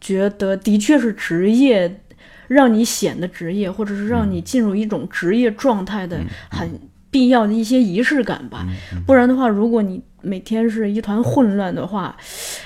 [0.00, 2.00] 觉得的确是职业
[2.48, 6.80] 让你显得职业，或者是让你进入一种职业状态的很。
[7.12, 8.66] 必要的一些仪式感吧，
[9.06, 12.16] 不然的话，如果你每天是一团混乱的话，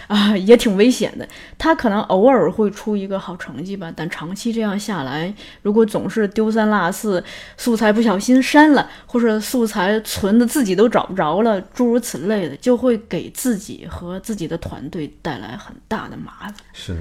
[0.07, 1.29] 啊，也挺危险的。
[1.59, 7.23] 他可能偶尔会出一个好成绩吧，但长期这样下来，如果总是丢三落四，
[7.57, 16.55] 素材不小心删了，或者素材存的自己都找不着了，诸如此类的，就会给自己和自己的团队带来很大的麻烦。
[16.73, 17.01] 是的，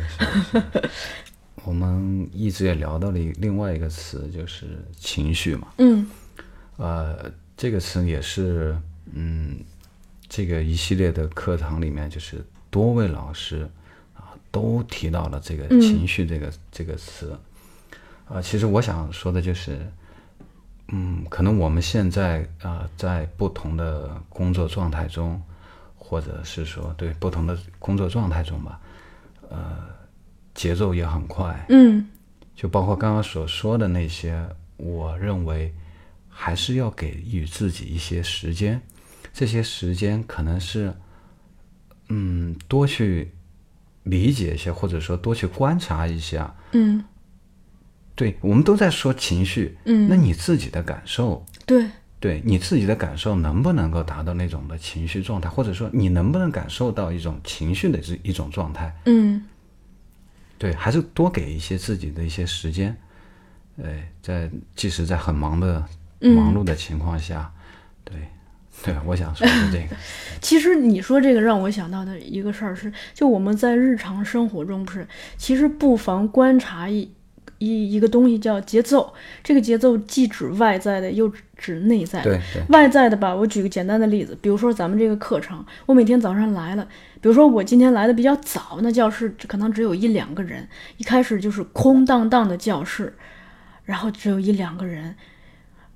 [0.51, 0.89] 是的。
[1.63, 4.65] 我们一直也聊到了另外一个词，就是
[4.97, 5.67] 情绪嘛。
[5.77, 6.07] 嗯。
[6.77, 8.77] 呃，这个词也是，
[9.13, 9.57] 嗯，
[10.27, 13.65] 这个一系列的课堂里面，就是多位老师
[14.13, 17.37] 啊都提到了这个情绪这个这个词。
[18.27, 19.89] 啊，其实我想说的就是，
[20.89, 25.41] 嗯，可能我们现在啊在不同的工作状态中，
[25.95, 28.81] 或者是说对不同的工作状态中吧，
[29.49, 29.77] 呃，
[30.53, 31.65] 节奏也很快。
[31.69, 32.05] 嗯，
[32.53, 35.73] 就包括刚刚所说的那些，我认为。
[36.37, 38.81] 还是要给予自己一些时间，
[39.33, 40.93] 这些时间可能是，
[42.09, 43.31] 嗯，多去
[44.03, 46.53] 理解一些，或者说多去观察一下。
[46.73, 47.01] 嗯，
[48.15, 49.77] 对，我们都在说情绪。
[49.85, 58.93] 嗯，那你自己的感受，对，对你自己的感受能不能够达到那种的情绪状态，或者说你能不能感受到一种情绪的这一种状态？
[59.05, 59.41] 嗯，
[60.57, 62.95] 对，还是多给一些自己的一些时间。
[63.81, 65.87] 哎，在即使在很忙的。
[66.29, 67.51] 忙碌的情况下，
[68.03, 68.15] 对，
[68.83, 69.95] 对，我想说的这个。
[70.41, 75.07] 其实你说这个让我想到的一个事儿是，就我们在日常生活中，不是，
[75.37, 77.09] 其实不妨观察一
[77.57, 79.13] 一一个东西叫节奏。
[79.43, 82.21] 这个节奏既指外在的，又指内在。
[82.21, 86.85] 对，外在的吧，我举个简单的例子，比如说咱们这个课程，我每天早上来了，
[87.21, 93.15] 比如说我今天来的比较早，那教室可能只有一两个人，一开始就是空荡荡的教室，
[93.85, 95.15] 然后只有一两个人。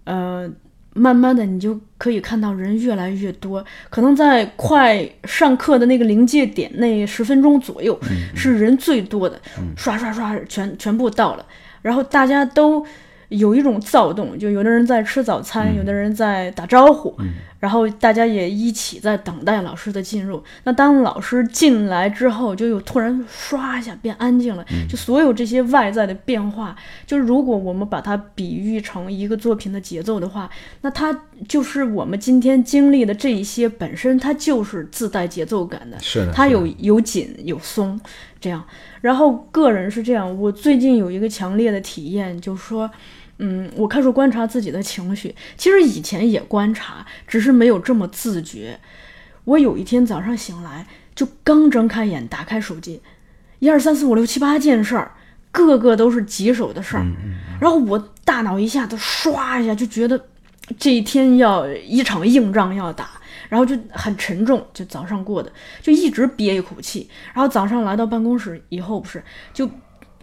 [0.04, 0.50] 呃，
[0.94, 7.98] 慢慢的你就可以看到人越来越多，可能在快上课的那个临界点那十分钟左右，
[8.36, 9.40] 是人最多的，
[9.76, 11.46] 刷刷刷全全部到了，
[11.82, 12.86] 然后大家都
[13.30, 17.16] 有一种躁动，就有的人在吃早餐，有的人在打招呼。
[17.60, 20.42] 然后大家也一起在等待老师的进入。
[20.64, 24.66] 那当老师进来之后，就又突然唰一下变安静了。
[24.90, 30.50] 就所有这些外在的变化，就是如果我们把它比喻成一个作品的节奏的话，
[30.82, 31.14] 那它
[31.48, 36.00] 就是我们今天经历的这一些本身，它就是自带节奏感的。
[36.00, 38.00] 是的，它有有紧有松
[38.40, 38.64] 这样。
[39.02, 42.90] 然后个人是这样，我最近有一个强烈的体验，就是说。
[43.42, 45.34] 嗯，我开始观察自己的情绪。
[45.56, 48.78] 其实以前也观察，只是没有这么自觉。
[49.46, 53.02] 我有一天早上醒来，就刚睁开眼，打开手机，
[53.60, 55.14] 一二三四五六七八件事儿，
[55.52, 57.06] 个个都是棘手的事儿。
[57.62, 60.22] 然后我大脑一下子唰一下就觉得
[60.78, 63.10] 这一天要一场硬仗要打，
[63.48, 64.68] 然后就很沉重。
[64.74, 65.50] 就早上过的，
[65.82, 67.10] 就一直憋一口气。
[67.34, 69.70] 然后早上来到办公室以后，不是就。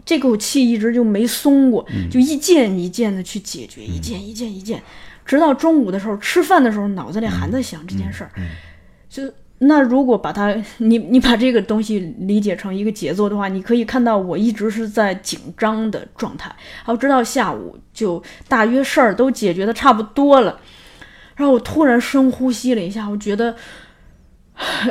[0.07, 4.81] 这口气一直就没松过，就一件一件的去解决，一件一件一件，
[5.27, 8.31] 直到中午的时候吃饭的时候，脑子里还在想这件事儿。
[8.37, 8.47] 嗯
[9.09, 9.23] 就
[9.59, 16.55] 那如果把它，你你把这个东西理解成一个节奏的话，你可以看到我一直是在紧张的状态，
[16.85, 20.61] 然后直到下午就大约事儿都解决的差不多了，
[21.35, 23.57] 然后我突然深呼吸了一下，我觉得，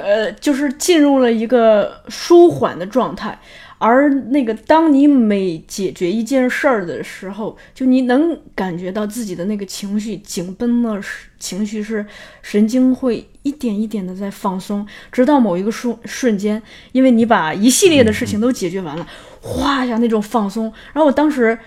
[0.01, 3.39] 呃，就是进入了一个舒缓的状态。
[3.78, 10.99] 而那个，当你每解决一件事儿的时候，就你能感觉到自己的那个情绪紧绷的
[11.39, 12.05] 情绪是
[12.41, 16.61] 神经会一点一点的在放松，直到某一个瞬瞬间，
[16.93, 19.05] 因为你把一系列的事情都解决完了，
[19.41, 20.71] 哗一下那种放松。
[20.93, 21.57] 然后我当时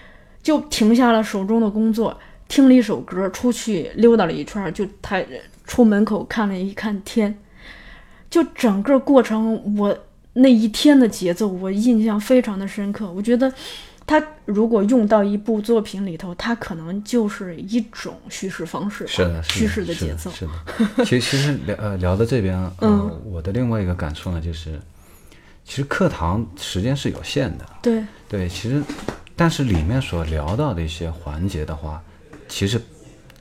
[0.43, 5.23] 就停下了手中的工作，听了一首歌，出去溜达了一圈，就他
[5.67, 7.39] 出门口看了一看天，
[8.31, 9.99] 就整个过程我。
[10.35, 13.11] 那一天的节奏，我印象非常的深刻。
[13.11, 13.53] 我觉得，
[14.07, 20.31] 它如果用到一部作品里头，它可能就是一种叙事方式，是的，叙事的节奏。
[20.31, 24.81] 是的， 其实其实聊呃聊到这边，嗯，我的另外一个感触呢，就是
[25.65, 28.83] 其实课堂时间是有限的，对对，其实
[29.35, 32.03] 但是里面所聊到的一些环节的话，
[32.49, 32.81] 其实，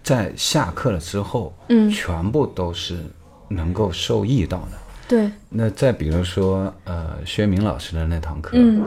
[0.03, 2.97] 在下课了之后，嗯，全部都是
[3.47, 4.86] 能够受益到的。
[5.07, 8.83] 对，那再比如说，呃，薛明老师的那堂课，嗯，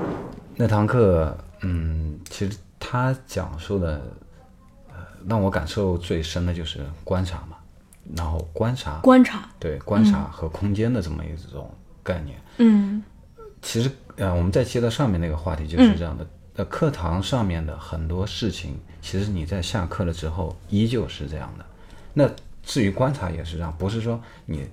[0.54, 4.02] 那堂课，嗯，其实他讲述的，
[4.90, 4.96] 呃，
[5.26, 7.56] 让我感受最深的就是观察嘛，
[8.14, 13.02] 然后观察，观察，对，观察和空间的这么一种概念，嗯，
[13.62, 21.64] 其实，呃，我们再接到上面那个话题就是这样的，呃，课堂上面的很多事情，其实你在下课了之后依旧是这样的，
[22.12, 22.30] 那
[22.62, 24.68] 至于观察也是这样，不是说你。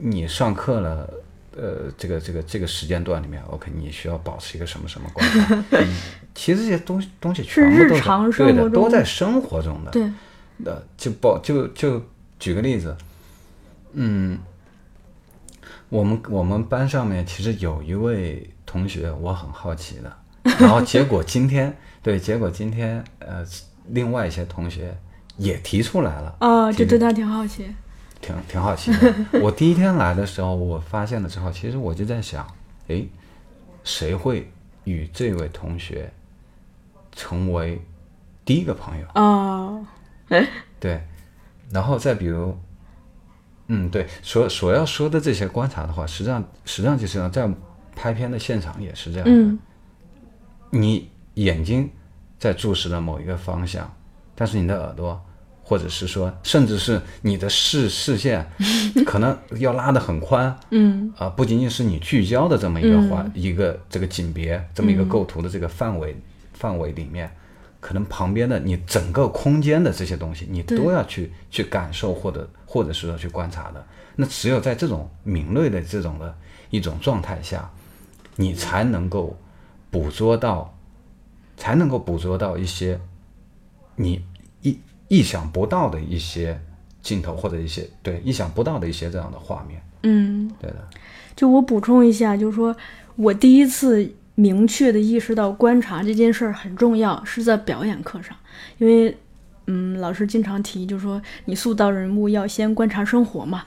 [0.00, 1.10] 你上课了，
[1.56, 5.64] 呃，这个这个这个时间段里面，OK，你需要保持一个什么什么观察？
[6.34, 7.96] 其实这些东西东西全部都
[8.30, 9.90] 是对的，都在生活中的。
[9.90, 10.02] 对，
[10.64, 12.00] 呃，就报就就
[12.38, 12.96] 举个例子，
[13.94, 14.38] 嗯，
[15.88, 20.16] 我们我们班上面其实有一位同学，我很好奇的，
[20.60, 23.44] 然后结果今天对，结果今天呃，
[23.88, 24.96] 另外一些同学
[25.38, 27.66] 也提出来了，啊，就对他挺好奇。
[28.20, 29.14] 挺挺好奇的。
[29.40, 32.46] 我第一天来的时候，我发现了之后，其实我就在想，
[32.88, 33.04] 哎，
[33.84, 34.50] 谁会
[34.84, 36.12] 与这位同学
[37.12, 37.80] 成为
[38.44, 39.86] 第一个朋友啊？
[40.80, 41.00] 对，
[41.70, 42.56] 然后再比如，
[43.68, 47.48] 嗯，对，所所要说的这些观察的话，实际上实际上就是在
[47.94, 49.58] 拍片的现场也是这样的。
[50.70, 51.90] 你眼睛
[52.38, 53.90] 在注视着某一个方向，
[54.34, 55.24] 但是你的耳朵。
[55.68, 58.50] 或者是说，甚至是你的视视线，
[59.04, 66.16] 可能要拉得很宽，嗯，啊，不仅仅是你聚焦的这么一个环，一个这个景别，这么一个构图的这个范围
[66.54, 67.30] 范围里面，
[67.80, 73.86] 可能旁边的你整个空间的这些东西，你都要去去感受，或者或者是说去观察的。
[74.16, 76.34] 那只有在这种敏锐的这种的
[76.70, 77.70] 一种状态下，
[78.36, 79.38] 你才能够
[79.90, 80.74] 捕捉到，
[81.58, 82.98] 才能够捕捉到一些
[83.96, 84.22] 你一。
[85.08, 86.60] 意想不到的一些
[87.02, 90.76] 镜头，或者一些对意想不到的一些这样的画面，嗯，对的。
[91.34, 92.76] 就我补充一下，就是说
[93.16, 98.36] 我第一次明确的意识到观察这件事儿很重要，是在表演课上，
[98.78, 99.16] 因为
[99.66, 103.64] 嗯，老师经常提，就是说你塑造人物要先观察生活嘛。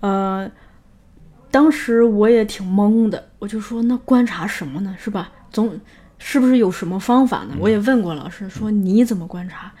[0.00, 0.50] 呃，
[1.50, 4.96] 当时我也挺懵的，我就说那观察什么呢？
[4.98, 5.32] 是吧？
[5.50, 5.78] 总
[6.18, 7.54] 是不是有什么方法呢？
[7.60, 9.72] 我也问过老师，说你怎么观察？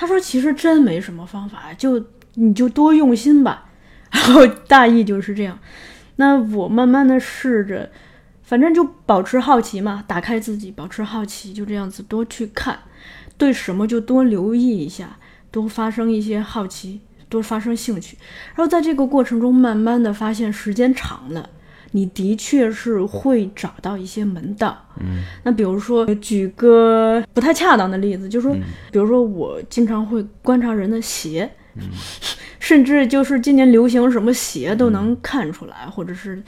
[0.00, 3.66] 他说：“其实真没什么方法，就你就多用心吧。”
[4.12, 5.58] 然后大意就是这样。
[6.14, 7.90] 那我慢慢的试着，
[8.44, 12.78] 反正就保持好奇嘛，打开自己，保持好奇，就这样子多去看，
[13.36, 15.16] 对什么就多留意一下，
[15.50, 18.16] 多发生一些好奇，多发生兴趣。
[18.54, 21.50] 然后在这个过程中，慢慢的发现，时间长了。
[21.92, 28.54] 你的确是会找到一些门道，嗯，那比如说举个不太恰当的例子，就是说，
[28.92, 31.82] 比如说我经常会观察人的鞋，嗯，
[32.60, 36.42] 甚至就是今年流行什么鞋都能看出来，或者是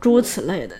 [0.00, 0.74] 诸如此类的。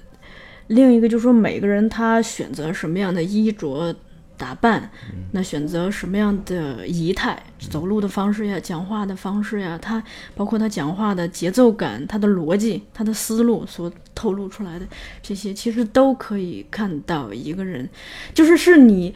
[0.68, 3.94] 另一个就是说，每个人他选择什么样的衣着。
[4.40, 4.90] 打扮，
[5.32, 10.02] 那选择什么样的仪态，走路的方式呀，讲话的方式呀，他
[10.34, 14.86] 包括他讲话的节奏感，他的逻辑，他的思路所透露出来的
[15.22, 17.86] 这些，其实都可以看到一个人，
[18.32, 19.14] 就是是你，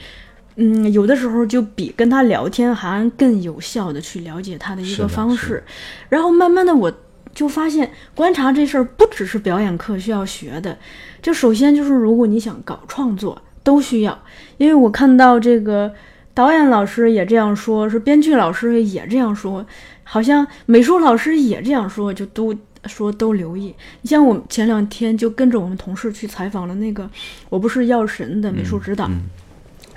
[0.57, 5.64] 嗯，有的时候就比跟他聊天还更有效的去了解他的一个方式。
[6.11, 6.93] 然后慢慢的，我
[7.35, 10.79] 就发现观察这事儿不只是表演课需要学的，
[11.22, 13.41] 就首先就是如果你想搞创作。
[13.65, 14.17] 都需要，
[14.59, 15.93] 因为我看到这个
[16.33, 19.67] 导演老师也这样说，是编剧老师也这样说，
[20.05, 22.55] 好像美术老师也这样说，就都
[22.85, 23.75] 说都留意。
[24.03, 27.03] 你像我前两天就跟着我们同事去采访了那个
[27.49, 29.11] 《我不是药神》的美术指导、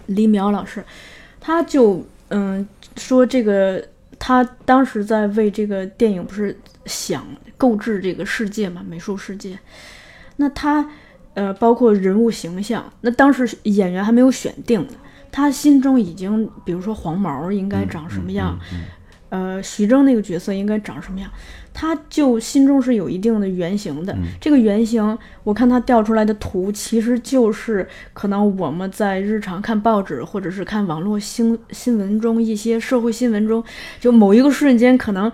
[0.08, 0.84] 李淼老师，
[1.40, 2.68] 他就嗯。
[3.00, 3.88] 说这个
[4.18, 6.58] 他当时在为这个电影不是
[6.88, 7.24] 想
[7.56, 9.56] 构置这个世界嘛，美术世界，
[10.38, 10.90] 那他
[11.38, 14.94] 呃包括人物形象，那当时演员还没有选定呢。
[15.32, 18.58] 他心中已经，比如说黄毛应该长什么样，
[19.30, 21.30] 呃，徐峥那个角色应该长什么样，
[21.74, 24.18] 他就心中是有一定的原型的。
[24.42, 33.64] 这个原型，我看他调出来的图，其实就是可能我们在日常看报纸或者是看网络新新闻中一些社会新闻中，
[34.00, 35.32] 就某一个瞬间可能。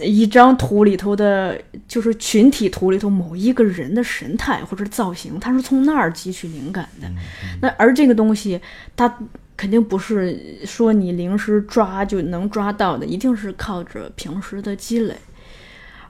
[0.00, 7.06] 一张图里头的，就是群体图里头某一个人的神态或者造型，他是从那儿汲取灵感的。
[7.60, 8.58] 那而这个东西，
[8.96, 9.18] 它
[9.54, 15.14] 肯定不是说你临时抓就能抓到的，一定是靠着平时的积累。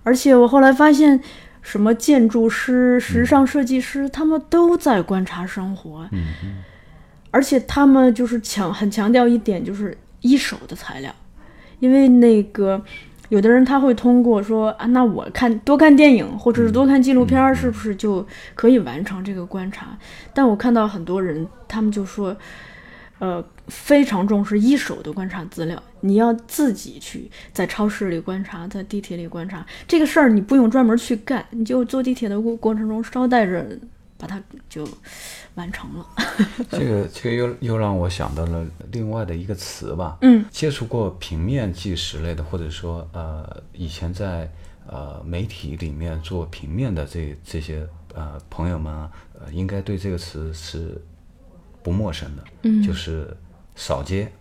[0.04, 1.20] 而且我后来发现，
[1.60, 6.08] 什么建筑师、时尚设计师，他们都在观察生活。
[7.32, 11.12] 而且他们就是强很强调一点，就是一手的材料，
[11.80, 12.80] 因为那个。
[13.32, 19.96] 有的人他会通过说啊，那我看多看电影或者是多看纪录片，是不是就可以完成这个观察？
[20.34, 22.36] 但我看到很多人，他们就说，
[23.20, 33.66] 呃，非常重视一手的观察资料，你要自己去在超市里观察，在地铁里观察这个事儿，你不用专门去干，你就坐地铁的过过程中捎带着
[34.22, 34.86] 把它就。
[35.54, 36.06] 完成了，
[36.72, 40.16] 这个这个又又让我想到了另外的一个词吧。
[40.22, 44.50] 嗯，接触过平面纪实类的，或者说呃以前在
[44.86, 49.06] 呃媒体里面做平面的这这些呃朋友们，
[49.38, 50.98] 呃应该对这个词是
[51.82, 52.44] 不陌生的。
[52.62, 53.36] 嗯，就是
[53.76, 54.32] 扫街。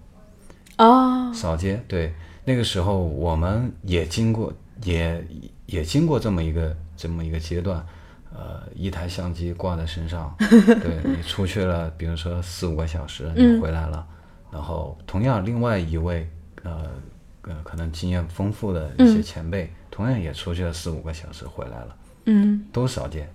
[0.77, 2.13] 哦，扫街，对，
[2.45, 4.53] 那个时候我们也经过，
[4.85, 5.27] 也
[5.65, 7.85] 也经过这么一个这么一个阶段。
[8.33, 14.07] 呃，一台相机挂在身上， 对你出去了，比如说四五个小时，你回来了，
[14.51, 16.29] 然后同样另外一位
[16.63, 16.89] 呃
[17.43, 23.29] 呃可能经验丰富的一些前辈，同样也出去了四五个小时回来了，嗯，都少见，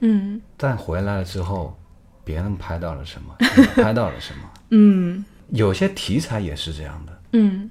[0.00, 1.76] 嗯，但回来了之后，
[2.24, 3.34] 别人拍到了什么，
[3.74, 7.70] 拍到了什么，嗯，有些题材也是这样的，嗯。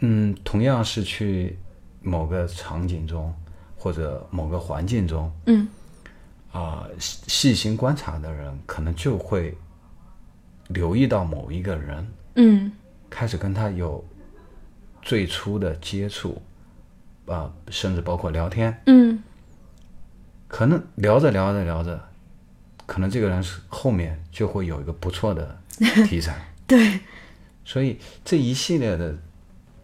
[0.00, 1.58] 嗯，同样是去
[2.02, 3.32] 某个场景中
[3.74, 5.66] 或者某个环境中，嗯。
[6.54, 9.52] 啊，细细心观察的人可能就会
[10.68, 12.70] 留意到某一个人，嗯，
[13.10, 14.02] 开始跟他有
[15.02, 16.40] 最初的接触，
[17.26, 19.20] 啊，甚至包括聊天，嗯，
[20.46, 22.00] 可能聊着聊着聊着，
[22.86, 25.58] 可能这个人是后面就会有一个不错的
[26.06, 27.00] 题材，对，
[27.64, 29.12] 所以这一系列的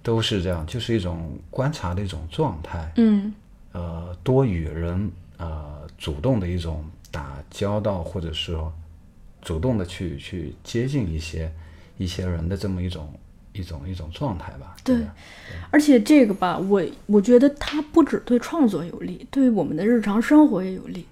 [0.04, 3.34] 都是这样，就是一种观察的一种状态，嗯，
[3.72, 5.78] 呃，多与人啊。
[6.00, 6.82] 主动的一种
[7.12, 8.72] 打交道，或者说
[9.42, 11.52] 主动的去去接近一些
[11.98, 13.12] 一些人的这么一种
[13.52, 14.74] 一种一种状态吧。
[14.82, 14.96] 对，
[15.70, 21.04] 而且这个吧，我我觉得它不只对创作有利，对我们的日常生活也有利。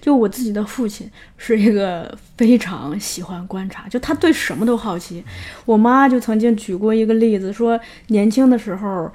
[0.00, 5.24] 就我自己的父亲是一个非常喜欢观察，就他对什么都好奇。
[5.64, 9.10] 我妈就曾经举过一个例子，说年轻的时候，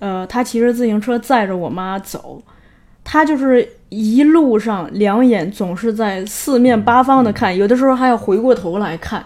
[0.00, 2.42] 呃，他骑着自行车载着我妈走。
[3.04, 9.24] 他就是一路上两眼总是在四面八方的看，有的时候还要回过头来看，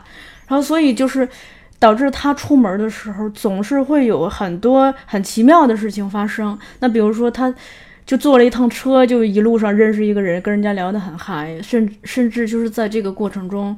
[0.49, 1.26] 然后所以就是
[1.79, 6.59] 导致他出门的时候总是会有很多很奇妙的事情发生。
[6.81, 7.55] 那比如说，他
[8.05, 13.76] 就坐了一趟车，就一路上认识一个人，跟人家聊得很嗨，甚甚至就是在这个过程中，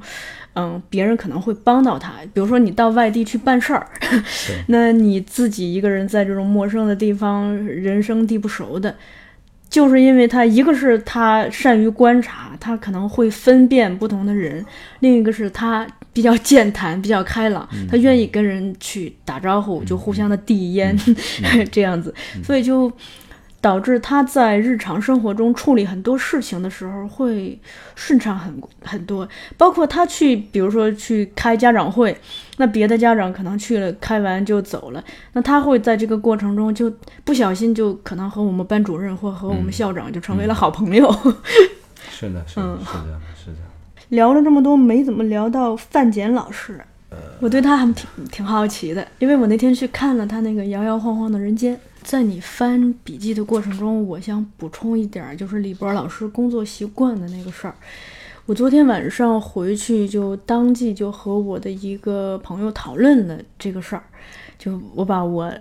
[0.55, 2.13] 嗯，别人可能会帮到他。
[2.33, 3.87] 比如说你到外地去办事儿，
[4.67, 8.95] 那你自己一个人在这种陌生的地方，人生地不熟的。
[9.71, 14.63] 就是因为他，一个是他善于观察，他可能会分辨不同的人；
[14.99, 20.95] 另一个是他比较健谈，比较开朗，他愿意跟人去打招呼，就互相的递烟
[21.71, 22.13] 这样子，
[22.43, 22.91] 所以就。
[23.61, 27.57] 导致他在日常生活中处理很多事情的时候会
[27.95, 28.51] 顺畅很
[28.83, 32.17] 很多，包括他去，比如说去开家长会，
[32.57, 35.03] 那别的家长可能去了开完就走了，
[35.33, 36.91] 那他会在这个过程中就
[37.23, 41.07] 不小心就可能和我们班主任或和我们校长就成为了好朋友。
[42.09, 43.57] 是的，是的，是的，是的。
[44.09, 46.81] 聊了这么多，没怎么聊到范简老师，
[47.39, 51.79] 我对他还挺挺好奇的，因为我那天去看了他那个摇摇晃晃的人间。
[52.03, 57.75] 在你翻笔记的过程中，我想补充一点，就是李博老师工作习惯的那个事儿。
[58.47, 64.03] 我昨天晚上回去就当即就和我的一个朋友讨论了这个事儿，
[64.57, 65.53] 就我把我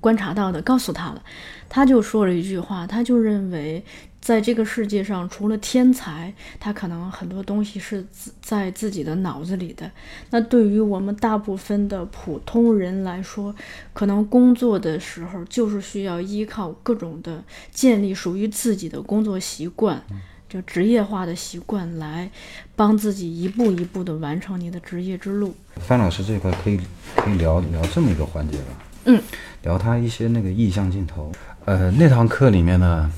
[0.00, 1.22] 观察到的告诉他了，
[1.68, 3.84] 他就说了一句话，他就认为
[4.20, 9.90] 在这个世界上除了天才，他可能很多东西是自在自己的脑子里的。
[10.30, 13.54] 那对于我们大部分的普通人来说，
[13.92, 17.42] 可能工作的时候就是需要依靠各种的
[17.72, 20.02] 建立属于自己的工作习惯。
[20.48, 22.28] 就职业化的习惯来
[22.74, 25.54] 帮自己一步一步的完成你的职业之路。
[25.76, 26.76] 范老师这块可以
[27.14, 28.64] 可以聊聊这么一个环节吧？
[29.04, 29.22] 嗯，
[29.62, 31.30] 聊他一些那个意象镜头。
[31.66, 33.08] 呃，那堂课里面呢，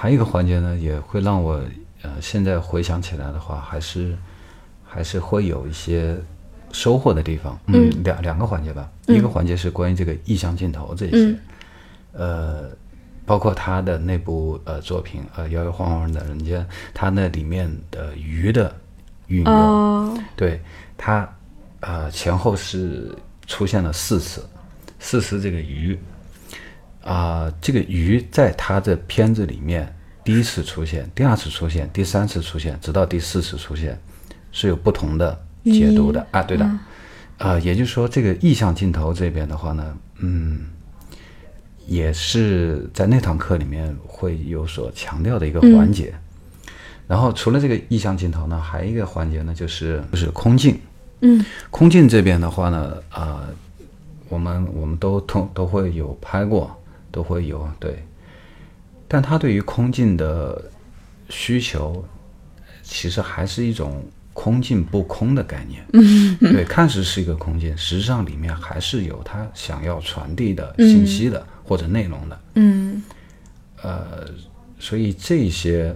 [0.00, 1.60] 还有一个环节呢，也会让我
[2.02, 4.16] 呃现在回想起来的话，还是
[4.84, 6.16] 还是会有一些
[6.70, 7.58] 收获的地方。
[7.66, 11.34] 嗯，两两个环节吧，一个环节是关于这个意向镜头这些，
[12.12, 12.70] 呃。
[13.28, 18.74] 包括他的那部呃作品呃摇摇晃晃的人间，他那里面的鱼的
[19.26, 20.58] 运用，对
[20.96, 21.28] 他
[21.80, 23.14] 呃前后是
[23.46, 24.42] 出现了四次，
[24.98, 25.98] 四次这个鱼
[27.02, 29.94] 啊这个鱼在他的片子里面
[30.24, 33.98] 第一次出现，第二次出现，第三次出现，直到第四次出现
[34.52, 36.70] 是有不同的解读的啊，对的，
[37.38, 40.66] 啊也就是说这个意象镜头这边的话呢，嗯。
[41.86, 46.12] 也是在那堂课里面会有所强调的一个环节，
[47.06, 50.78] 然后除了这个意象镜头呢，还有一个环节呢，就是就是空镜。
[51.22, 53.40] 嗯，空镜这边的话呢，啊，
[54.28, 56.77] 我们我们都通都会有拍过，
[57.10, 58.04] 都会有对，
[59.06, 60.70] 但他对于空镜的
[61.28, 62.04] 需求，
[62.82, 65.84] 其实还是一种空镜不空的概念。
[65.92, 71.46] 嗯， 对，看似是一个空镜，实际上里面还是有他想要传递的信息的。
[71.68, 73.02] 或者内容的，嗯，
[73.82, 74.24] 呃，
[74.78, 75.94] 所以这些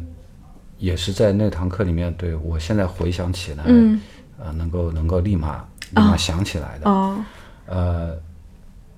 [0.77, 3.99] 也是在那堂课里面，对我现在回想起来，嗯，
[4.39, 7.25] 呃，能够能够立马立马想起来的，哦，
[7.65, 8.15] 呃，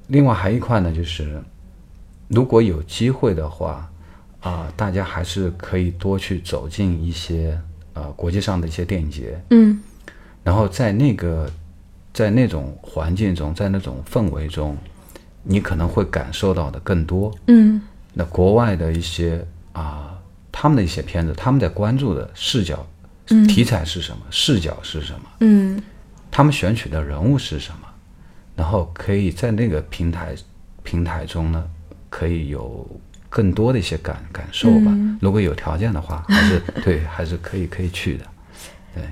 [0.09, 1.41] 另外还一块呢，就是
[2.29, 3.91] 如果有机会的话，
[4.41, 7.59] 啊，大家还是可以多去走进一些
[7.93, 9.81] 呃国际上的一些电影节，嗯，
[10.43, 11.51] 然后在那个
[12.13, 14.77] 在那种环境中，在那种氛围中。
[15.47, 17.79] 你可能会感受到的更多，嗯，
[18.15, 20.19] 那国外的一些啊，
[20.51, 22.87] 他们的一些片子，他们在关注的视角、
[23.47, 25.83] 题材是什么，视角是什么，嗯，
[26.31, 27.87] 他们选取的人物是什么，
[28.57, 30.35] 然后可以在那个平台
[30.83, 31.63] 平台中呢，
[32.15, 32.89] 可以有
[33.29, 34.97] 更多的一些感感受吧。
[35.21, 38.25] 如果有条件的话，还是对，还是可以可以去的。
[38.95, 39.03] 对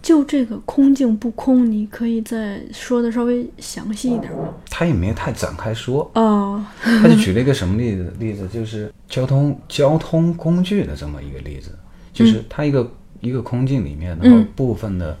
[0.00, 4.54] 就这个空境不空，你可以再说的稍微详细一点吗？
[4.70, 8.14] 他也没太展开说哦，他就举了一个什么例子？
[8.20, 11.76] 例子就是交通交通工具的这么一个例子，
[12.12, 12.88] 就是它一个
[13.20, 15.18] 一个空境里面，然后部分的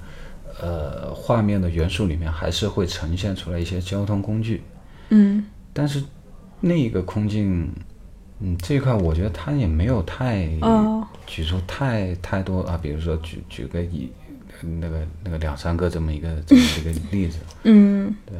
[0.62, 4.62] 呃画面的元素里面还是会呈现出来一些交通工具，
[5.08, 6.00] 嗯，但是
[6.60, 7.68] 那个空镜，
[8.40, 10.48] 嗯，这一块我觉得他也没有太
[11.26, 14.08] 举出太太多啊，比如说举举个一。
[14.80, 18.36] 那个那个两三个这么一个这么一个例子， 嗯，对，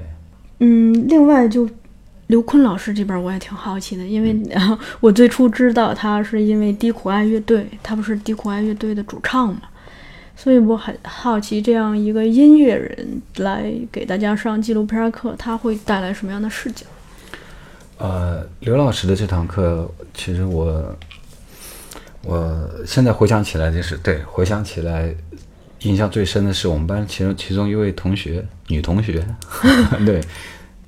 [0.59, 1.71] 嗯，另外就
[2.27, 4.37] 刘坤老师这边我也挺好奇的，因为
[4.99, 9.63] 我最初知道他是因为低苦爱乐队，他不是低苦爱乐队的主唱嘛，
[10.35, 16.85] 所以我很好奇这样一个音乐人来给大家上纪录片课，他会带来什么样的视角？
[17.99, 20.97] 呃，刘老师的这堂课，其实我
[22.23, 25.15] 我现在回想起来就是对，回想起来。
[25.83, 29.25] 印象最深的是我们班其中其中一位同学，女同学，
[30.05, 30.21] 对，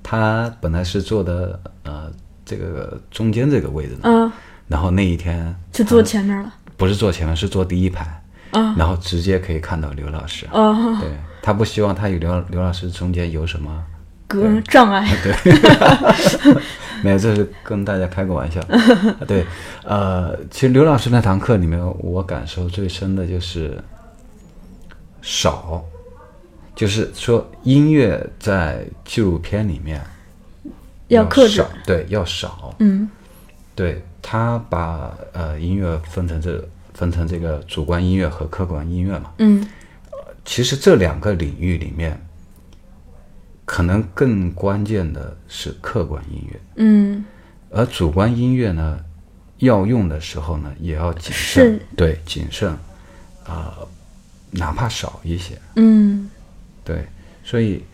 [0.02, 2.10] 她本来是坐的呃
[2.44, 4.32] 这个中间这个位置的，嗯，
[4.66, 8.04] 然后那一天就坐前面了，不是坐前面，是坐第一排，
[8.50, 11.08] 啊，然后直接可以看到刘老师，啊，对
[11.40, 13.84] 他不希望他与刘刘老师中间有什么
[14.26, 15.32] 隔障碍，对
[17.04, 18.60] 没有，这是跟大家开个玩笑，
[19.26, 19.44] 对，
[19.84, 23.78] 呃，其实刘老师那堂课里面，我感受最深的就是。
[25.22, 25.84] 少，
[26.74, 30.02] 就是说音乐在纪录片里面
[31.08, 32.74] 要克制，对，要少。
[32.78, 33.06] 嗯，
[33.74, 39.30] 对他把呃音乐分成这分成这个主观音乐和客观音乐嘛。
[39.36, 39.62] 嗯，
[40.46, 42.18] 其实这两个领域里面，
[43.70, 46.60] 可能更关键的是客观音乐。
[46.74, 47.24] 嗯，
[47.70, 48.98] 而主观音乐呢，
[49.58, 52.76] 要用的时候呢，也要谨慎，对，谨慎
[53.46, 53.78] 啊。
[54.50, 56.28] 哪怕少一些，嗯，
[56.82, 57.06] 对，
[57.44, 57.84] 所以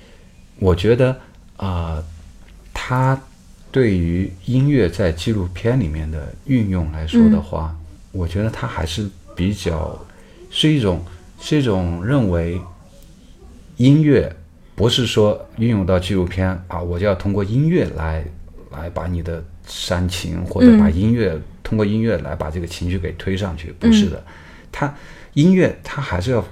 [0.58, 1.14] 我觉得
[1.58, 2.02] 啊，
[2.72, 3.20] 他
[3.70, 7.76] 对于音乐在纪录片里面的运用来说的话，
[8.12, 10.02] 我觉得他还是比较
[10.50, 11.04] 是一种
[11.38, 12.58] 是一种认为
[13.76, 14.34] 音乐
[14.76, 18.24] 不是说运用到纪录片啊，我就要通过音乐来
[18.70, 24.22] 来把你的煽情，或者把音乐、通过音乐来把这个情绪给推上去，不是的，
[24.70, 24.94] 它
[25.32, 26.44] 音乐它还是要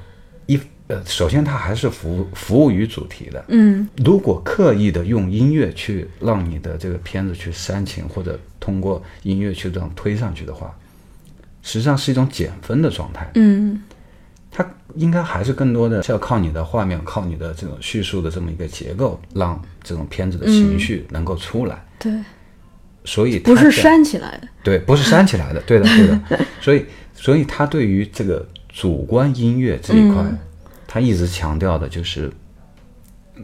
[0.47, 3.89] 一呃，首先它还是服务服务于主题的，嗯。
[4.05, 10.75] 如果刻意的用音乐去让你的这个片子去煽情，或者通过音乐去这样推上去的话，
[11.63, 13.31] 实际上是一种减分的状态。
[13.35, 13.83] 嗯
[14.57, 21.85] 它应该还是更多的是要靠你的画面，靠你的这种叙述的这么一个结构，让这种片子的情绪能够出来。
[21.99, 22.13] 对，
[23.05, 24.49] 所以它不是在煽起来的。
[24.63, 26.47] 对，不是煽起来的，对的，对的。
[26.63, 30.39] 所以，所以他对于这个主观音乐这一块，嗯
[30.87, 32.31] 他一直强调的就是，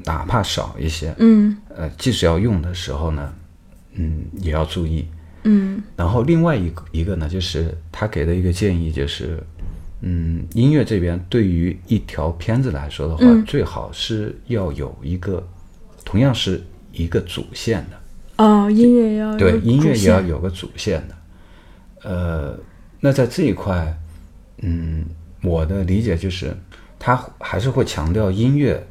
[0.04, 3.34] 哪怕少一些，嗯呃，即使要用的时候呢，
[3.94, 5.04] 嗯，也要注意。
[5.42, 9.42] 嗯然后另外一个一个呢，就是他给的一个建议就是，
[10.02, 15.46] 嗯，音乐这边对于一条片子来说的话，嗯最好是要有一个，
[16.04, 18.44] 同样是一个主线的。
[18.44, 21.16] 哦，音乐要对，音乐也要有个主线的。
[22.02, 22.58] 呃，
[22.98, 23.94] 那在这一块，
[24.62, 25.04] 嗯，
[25.42, 26.56] 我的理解就是，
[26.98, 28.82] 他还是会强调音乐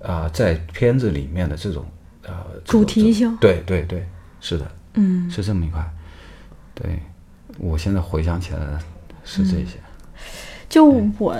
[0.00, 1.84] 啊、在片子里面的这种
[2.24, 2.32] 呃
[2.64, 4.06] 主题性对对对，
[4.40, 5.84] 是的，嗯是这么一块。
[6.72, 7.00] 对，
[7.58, 8.78] 我现在回想起来的
[9.24, 9.78] 是这些。
[10.72, 10.86] 就
[11.18, 11.36] 我，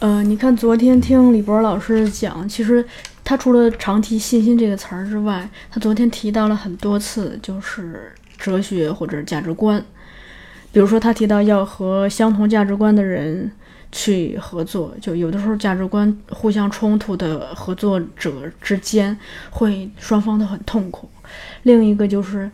[0.00, 2.84] 呃，你看昨天听李博老师讲，其实
[3.24, 9.82] 他除了常提“信心”这个词儿之外，他昨天提到了很多次，就是哲学或者价值观。
[10.70, 13.50] 比如说，他提到要和相同价值观的人
[13.90, 19.18] 去合作，就有的时候价值观互相冲突的合作者之间，
[19.48, 21.08] 会双方都很痛苦。
[21.62, 22.50] 另一个就是，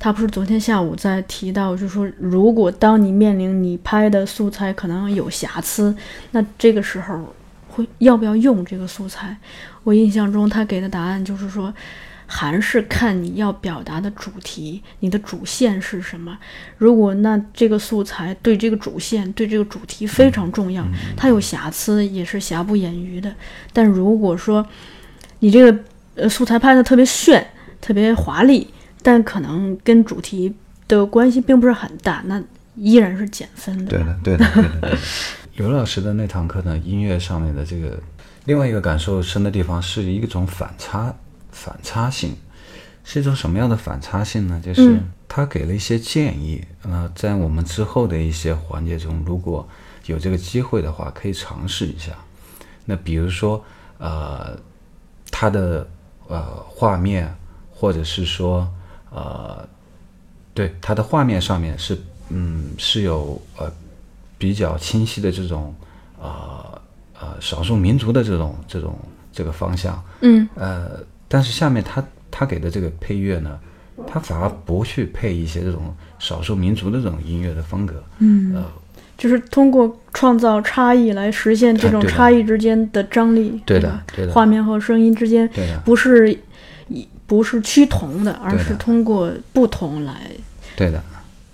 [0.00, 5.94] 他不是昨天下午在提到，就是说，如果当你面临你拍的素材可能有瑕疵，
[6.30, 7.34] 那这个时候
[7.68, 9.36] 会要不要用这个素材？
[9.84, 11.72] 我印象中他给的答案就是说，
[12.26, 16.38] 还是看你要表达的主题，你的主线是什么。
[16.78, 20.82] 如果那这个素材对这个主线、对这个主题非常重要，
[21.14, 23.34] 它有瑕疵也是瑕不掩瑜的。
[23.72, 24.66] 但如果说
[25.40, 25.78] 你这个
[26.14, 27.46] 呃素材拍的特别炫、
[27.82, 28.66] 特别华丽，
[29.02, 30.54] 但可能跟主题
[30.88, 32.42] 的关系并不是很大，那
[32.76, 33.90] 依然是减分的。
[33.90, 34.80] 对的，对的，对的。
[34.80, 34.98] 对的
[35.56, 38.00] 刘老师的那堂课呢，音乐上面的这个
[38.46, 41.14] 另外一个感受深的地方，是一种反差，
[41.50, 42.34] 反差性，
[43.04, 44.60] 是一种什么样的反差性呢？
[44.64, 49.68] 就是嗯他给了一些建议，呃，在我们之后的一些环节中，如果
[50.06, 52.10] 有这个机会的话，可以尝试一下。
[52.84, 53.62] 那比如说，
[53.98, 54.58] 呃，
[55.30, 55.86] 他的
[56.26, 57.32] 呃画面，
[57.70, 58.68] 或者是说
[59.10, 59.68] 呃，
[60.54, 61.98] 对它的画面上面是
[62.28, 63.70] 嗯是有呃
[64.38, 65.74] 比较清晰的这种
[66.20, 66.80] 呃
[67.18, 68.98] 呃少数民族的这种这种
[69.32, 70.48] 这个方向，嗯。
[70.54, 73.58] 呃，但是下面他他给的这个配乐呢，
[74.06, 78.64] 他反而不去配一些这种少数民族的这种音乐的风格，嗯，呃，
[79.18, 83.60] 就是通过创造差异来实现这种差异之间的张力。
[83.66, 84.04] 对的吧？
[84.14, 84.32] 对的。
[84.32, 85.78] 画面和声音之间对的。
[85.84, 86.38] 不是一
[87.30, 90.32] 不是趋同的，而是通过不同来
[90.74, 91.00] 对的，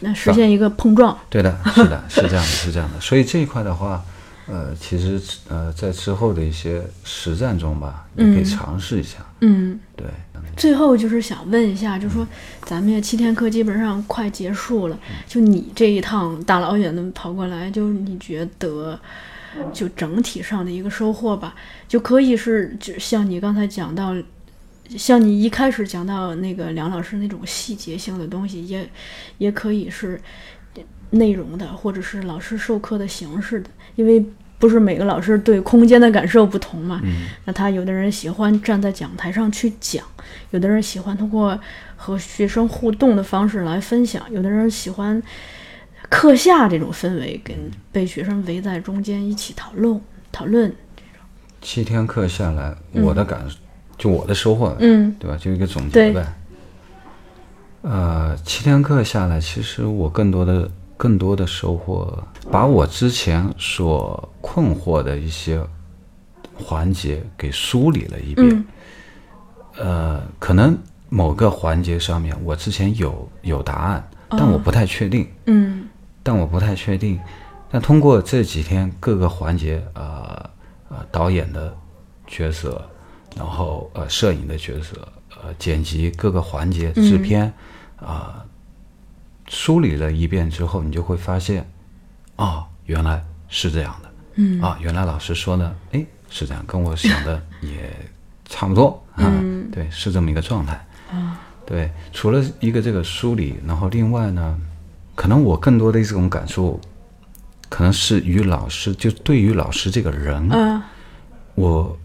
[0.00, 1.14] 那实现一个碰撞。
[1.28, 2.98] 对的，是的，是这样的，是这样的。
[2.98, 4.02] 所以这一块的话，
[4.46, 5.20] 呃，其实
[5.50, 9.18] 呃，在之后的一些实战中吧，你可以尝试一下。
[9.42, 10.06] 嗯，对，
[10.56, 12.26] 最后就是想问一下，就说
[12.62, 14.98] 咱们这七天课基本上快结束了，
[15.28, 18.98] 就你这一趟大老远的跑过来，就你觉得
[19.74, 21.54] 就整体上的一个收获吧，
[21.86, 24.16] 就可以是就像你刚才讲到。
[24.90, 28.88] 像你一开始讲到那个梁老师那种细节性的东西，也
[29.38, 30.20] 也可以是
[31.10, 34.24] 内容的，或者是老师授课的形式的，因为
[34.58, 37.00] 不是每个老师对空间的感受不同嘛。
[37.44, 40.04] 那他有的人喜欢站在讲台上去讲，
[40.50, 41.58] 有的人喜欢通过
[41.96, 45.22] 和学生互动的方式来分享，有的人喜欢
[46.08, 47.56] 课下这种氛围，跟
[47.92, 50.74] 被学生围在中间一起讨论讨论。
[51.60, 53.46] 七天课下来，我的感，
[53.98, 55.36] 就我的收获，嗯对吧？
[55.36, 56.26] 就一个总结呗。
[57.82, 62.18] 呃，七天课下来，其实我更多的、更多的收获，
[62.50, 65.60] 把我之前所困惑的一些
[66.54, 68.48] 环节给梳理了一遍。
[68.50, 68.64] 嗯
[69.78, 70.76] 呃，可能
[71.08, 75.28] 某个环节上面，我之前有有答案，但我不太确定。
[75.44, 75.86] 嗯
[76.22, 77.20] 但我不太确定。
[77.70, 80.50] 但通过这几天各个环节，呃
[80.88, 81.76] 呃，导演的
[82.26, 82.84] 角色，
[83.36, 85.06] 然后呃，摄影的角色，
[85.42, 87.52] 呃，剪辑各个环节，制片，
[87.96, 88.42] 啊、
[89.46, 91.70] 梳理了一遍之后，你就会发现，
[92.36, 94.10] 哦，原来是这样的。
[94.36, 94.60] 嗯。
[94.62, 97.94] 啊，原来老师说的，哎，是这样，跟我想的也
[98.46, 100.72] 差不多啊，嗯对，是这么一个状态。
[101.12, 104.58] 啊，对，除了一个这个梳理，然后另外呢，
[105.14, 106.80] 可能我更多的这种感受，
[107.68, 110.82] 可能是与老师，就对于老师这个人，嗯。
[111.54, 111.98] 我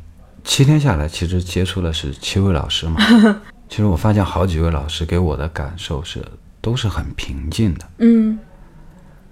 [0.43, 2.99] 七天下来其实接触的是七位老师嘛，
[3.69, 6.23] 其实我发现好几位老师给我的感受是
[6.59, 8.37] 都是很平静的，嗯。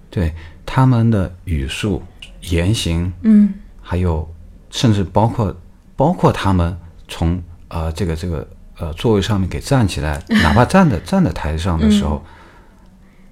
[0.08, 0.34] 对
[0.66, 2.02] 他们的语速、
[2.42, 3.54] 言行，嗯。
[3.80, 4.28] 还有
[4.70, 5.54] 甚至包括
[5.96, 6.76] 包括他们
[7.08, 8.48] 从呃这个这个
[8.78, 12.24] 呃座位上面给站起来， 哪怕站在站在台上的时候，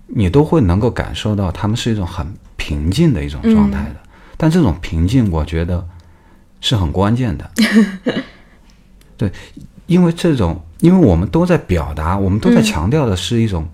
[0.07, 2.27] 你都会能够感受到他们是一种很
[2.57, 3.97] 平静的一种状态的。
[4.37, 5.85] 但这种平静，我觉得
[6.61, 7.51] 是很关键的。
[9.17, 9.33] 对，
[9.87, 13.69] 因为这种，因为我们都在表达，我们都在强调的是一种、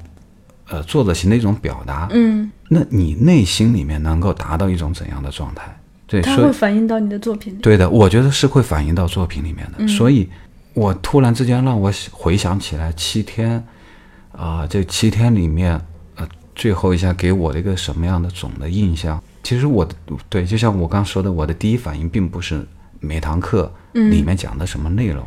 [0.69, 2.09] 呃作者型的一种表达。
[2.13, 5.65] 嗯，那你内心里面能够达到一种怎样的状态？
[6.07, 7.59] 对，它会反映到你的作品里。
[7.59, 9.79] 对的，我觉得是会反映到作品里面的。
[9.79, 10.29] 嗯所以，
[10.75, 13.63] 我突然之间让我回想起来七天，
[14.33, 15.81] 啊、这七天里面，
[16.17, 19.23] 呃，最后一下给我的一个什么样的总的印象？
[19.45, 19.95] 其实我的
[20.29, 22.67] 对，就像我刚说的，我的第一反应并不是
[22.99, 25.25] 每堂课嗯里面讲的什么内容，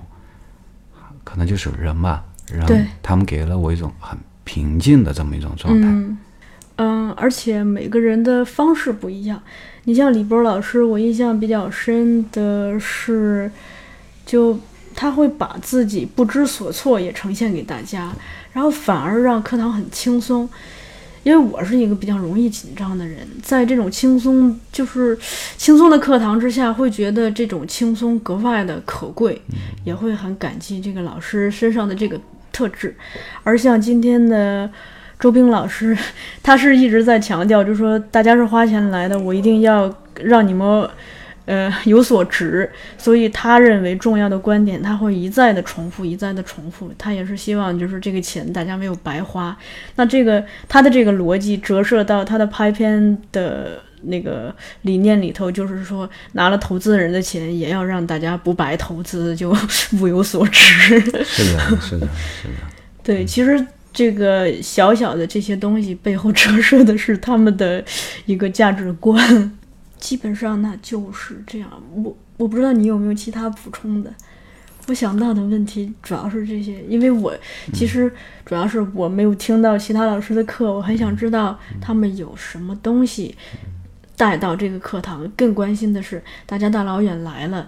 [1.23, 2.23] 可能就是人嘛，
[2.65, 5.87] 对人他们给了我一种很平静的这么一种状态。
[5.87, 6.17] 嗯
[6.77, 9.41] 嗯，而且每个人的方式不一样。
[9.85, 13.51] 你像李波老师，我印象比较深的是，
[14.25, 14.59] 就
[14.95, 18.11] 他会把自己不知所措也呈现给大家，
[18.51, 20.49] 然后反而让课堂很轻松。
[21.27, 25.19] 因为我是一个比较容易紧张的人，在这种轻松就是
[25.57, 29.41] 轻松的课堂之下，会觉得这种轻松格外的可贵，
[29.83, 32.17] 也会很感激这个老师身上的这个
[32.53, 32.95] 特质。
[33.43, 34.71] 而像今天的
[35.19, 35.97] 周冰老师，
[36.41, 40.89] 他是一直在强调，就说大家是花钱来的，我一定要让你们。
[41.47, 46.91] 呃，有所值，所以他认为重要的观点，他会一再的重复，一再的重复。
[46.97, 49.57] 他也是希望，就是这个钱大家没有白花。
[49.95, 59.55] 那这个他的这个逻辑折射到他的拍片的那个理念里头，就是说拿了投资人的钱，也要让大家不白投资，就
[60.01, 60.99] 物有所值。
[60.99, 62.07] 是的，是的，是的。
[63.01, 67.81] 对，其实这个小小的这些东西背后 折射的是他们的
[68.25, 69.56] 一个价值观。
[69.99, 71.69] 基本上那就是这样。
[71.95, 74.13] 我我不知道你有没有其他补充的。
[74.87, 77.35] 我想到的问题主要是这些，因为我
[77.73, 78.09] 其实
[78.45, 83.35] 主要是我没有听到其他老师的课，我很想知道他们有什么东西
[84.15, 85.29] 带到这个课堂。
[85.35, 87.67] 更关心的是，大家大老远来了，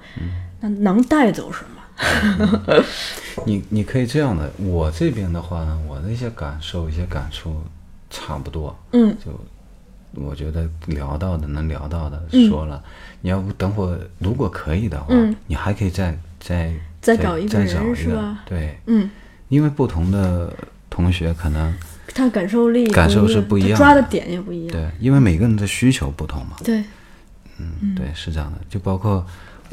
[0.62, 1.76] 那能带走什么？
[3.46, 7.62] 你你可以这样的，我这边的话呢，我的一些感受、一些感触
[8.10, 9.38] 差不多，嗯就
[10.14, 12.49] 我觉得聊到的、能聊到的嗯。
[12.49, 12.84] 说了。
[13.22, 15.36] 你要不等会儿，如果可以的话，嗯。
[15.47, 18.43] 你还可以再再再找一个再找一个人是吧？
[18.45, 19.10] 对，嗯，
[19.49, 20.53] 因为不同的
[20.89, 21.74] 同学可能
[22.14, 24.72] 他感受力感受是不一样，抓的点也不一样。
[24.72, 26.55] 对，因为每个人的需求不同嘛。
[26.64, 26.84] 对，
[27.57, 29.26] 嗯，对，是这样的，就包括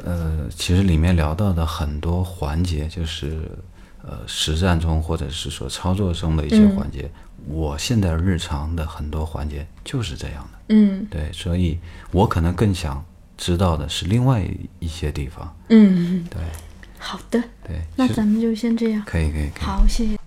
[0.05, 3.49] 呃，其实里面聊到的很多环节，就是
[4.03, 6.76] 呃实战中或者是说操作中的一些嗯。
[6.76, 7.09] 环节，
[7.49, 10.59] 我现在日常的很多环节就是这样的。
[10.68, 11.78] 嗯对，所以
[12.11, 13.05] 我可能更想
[13.37, 14.45] 知道的是另外
[14.78, 15.57] 一些地方。
[15.68, 16.41] 嗯，对
[16.99, 19.03] 好的，对，那咱们就先这样。
[19.07, 19.64] 可以可以可以。
[19.64, 20.18] 好，谢谢。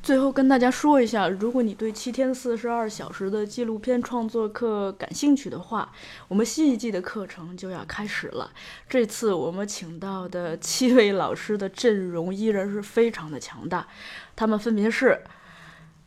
[0.00, 5.92] 最后跟大家说一下，如果你对七天四十二小时的纪录片创作课感兴趣的话，
[6.28, 8.50] 我们新一季的课程就要开始了。
[8.88, 13.86] 这次我们请到的七位老师的阵容依然是非常的强大，
[14.34, 15.20] 他们分别是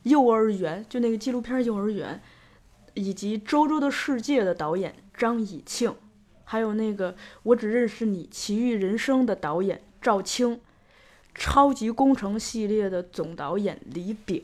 [0.04, 2.22] 幼儿园，就那个纪录片幼儿园，
[2.94, 5.96] 以及《周周的世界》的导演张以庆，
[6.44, 10.60] 还有那个《我只认识你：奇遇人生》的导演赵青。
[11.34, 14.44] 超级工程系列的总导演李炳，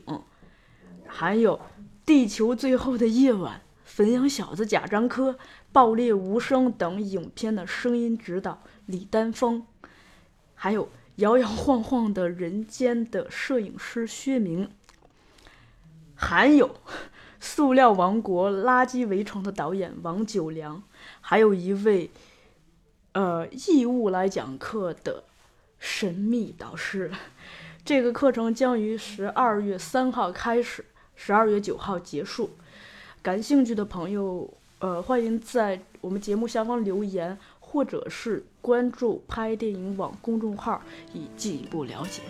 [1.06, 1.58] 还有
[2.06, 3.60] 《地球最后的夜晚》、
[3.96, 5.32] 《汾阳小子贾樟柯》、
[5.70, 9.66] 《爆裂无声》等影片的声音指导李丹峰，
[10.54, 10.86] 还有
[11.16, 14.70] 《摇摇晃晃的人间》的摄影师薛明，
[16.20, 16.68] 还有
[17.38, 20.82] 《塑料王国：垃圾围城》的导演王九良，
[21.20, 22.10] 还有一位
[23.12, 25.22] 呃义务来讲课的。
[25.78, 27.12] 神秘导师，
[27.84, 32.50] 这个课程将于十二月三号开始，十二月九号结束。
[33.22, 40.82] 感兴趣的朋友，呃，欢迎在我们节目下方留言，或者是关注“拍电影网”公众号，
[41.14, 42.22] 以进一步了解。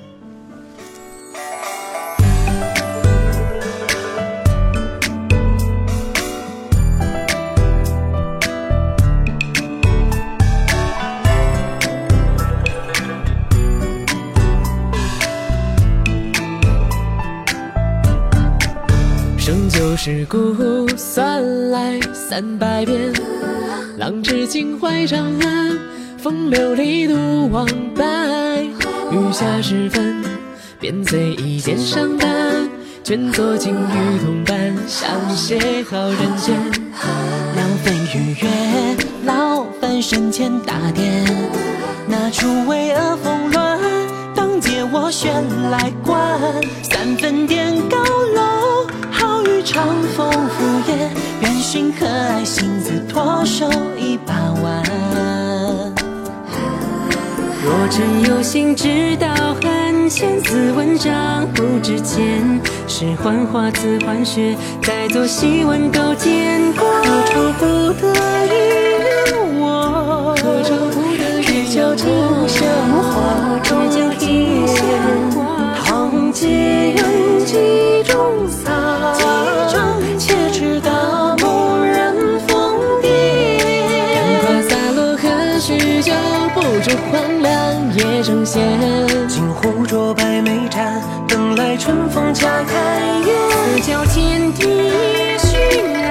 [20.09, 23.13] 世故算来三百遍。
[23.99, 25.79] 浪至今怀长安，
[26.17, 28.63] 风流里独往来。
[29.13, 30.25] 余下时分，
[30.81, 32.71] 便随一剑上担，
[33.05, 35.59] 卷作金玉铜板，相携
[35.91, 36.57] 好人间。
[37.55, 38.49] 两分愉悦，
[39.27, 41.23] 劳烦身前打点，
[42.07, 43.79] 拿出巍峨峰峦，
[44.35, 45.31] 当借我旋
[45.71, 46.41] 来观。
[46.83, 48.58] 三分殿高楼，
[49.71, 51.11] 长风拂叶，
[51.43, 54.83] 愿寻可爱心字，托手一把玩。
[57.63, 59.29] 若真有心知道
[59.63, 62.59] 寒，千字文章不值钱。
[62.87, 66.73] 是幻花自幻雪，再作戏文都见。
[66.73, 66.87] 何
[67.27, 68.09] 愁不得
[68.47, 70.35] 一我？
[70.43, 72.09] 何愁不得只教今
[72.49, 72.65] 宵
[73.13, 74.01] 花中烟，
[75.85, 78.17] 堂阶人几中
[78.49, 78.73] 散，
[86.89, 88.67] 不知黄粱夜正闲。
[89.29, 93.37] 金壶浊白梅盏，等来春风恰开颜。
[93.75, 94.63] 此交天地
[95.39, 96.08] 寻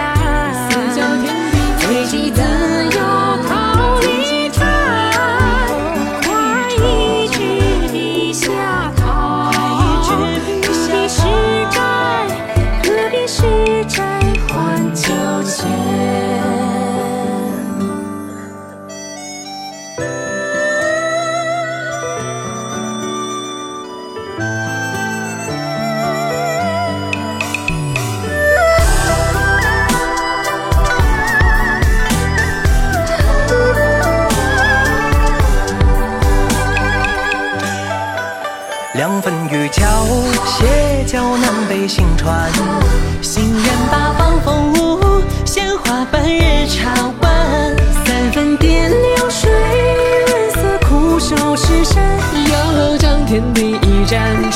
[54.07, 54.46] 战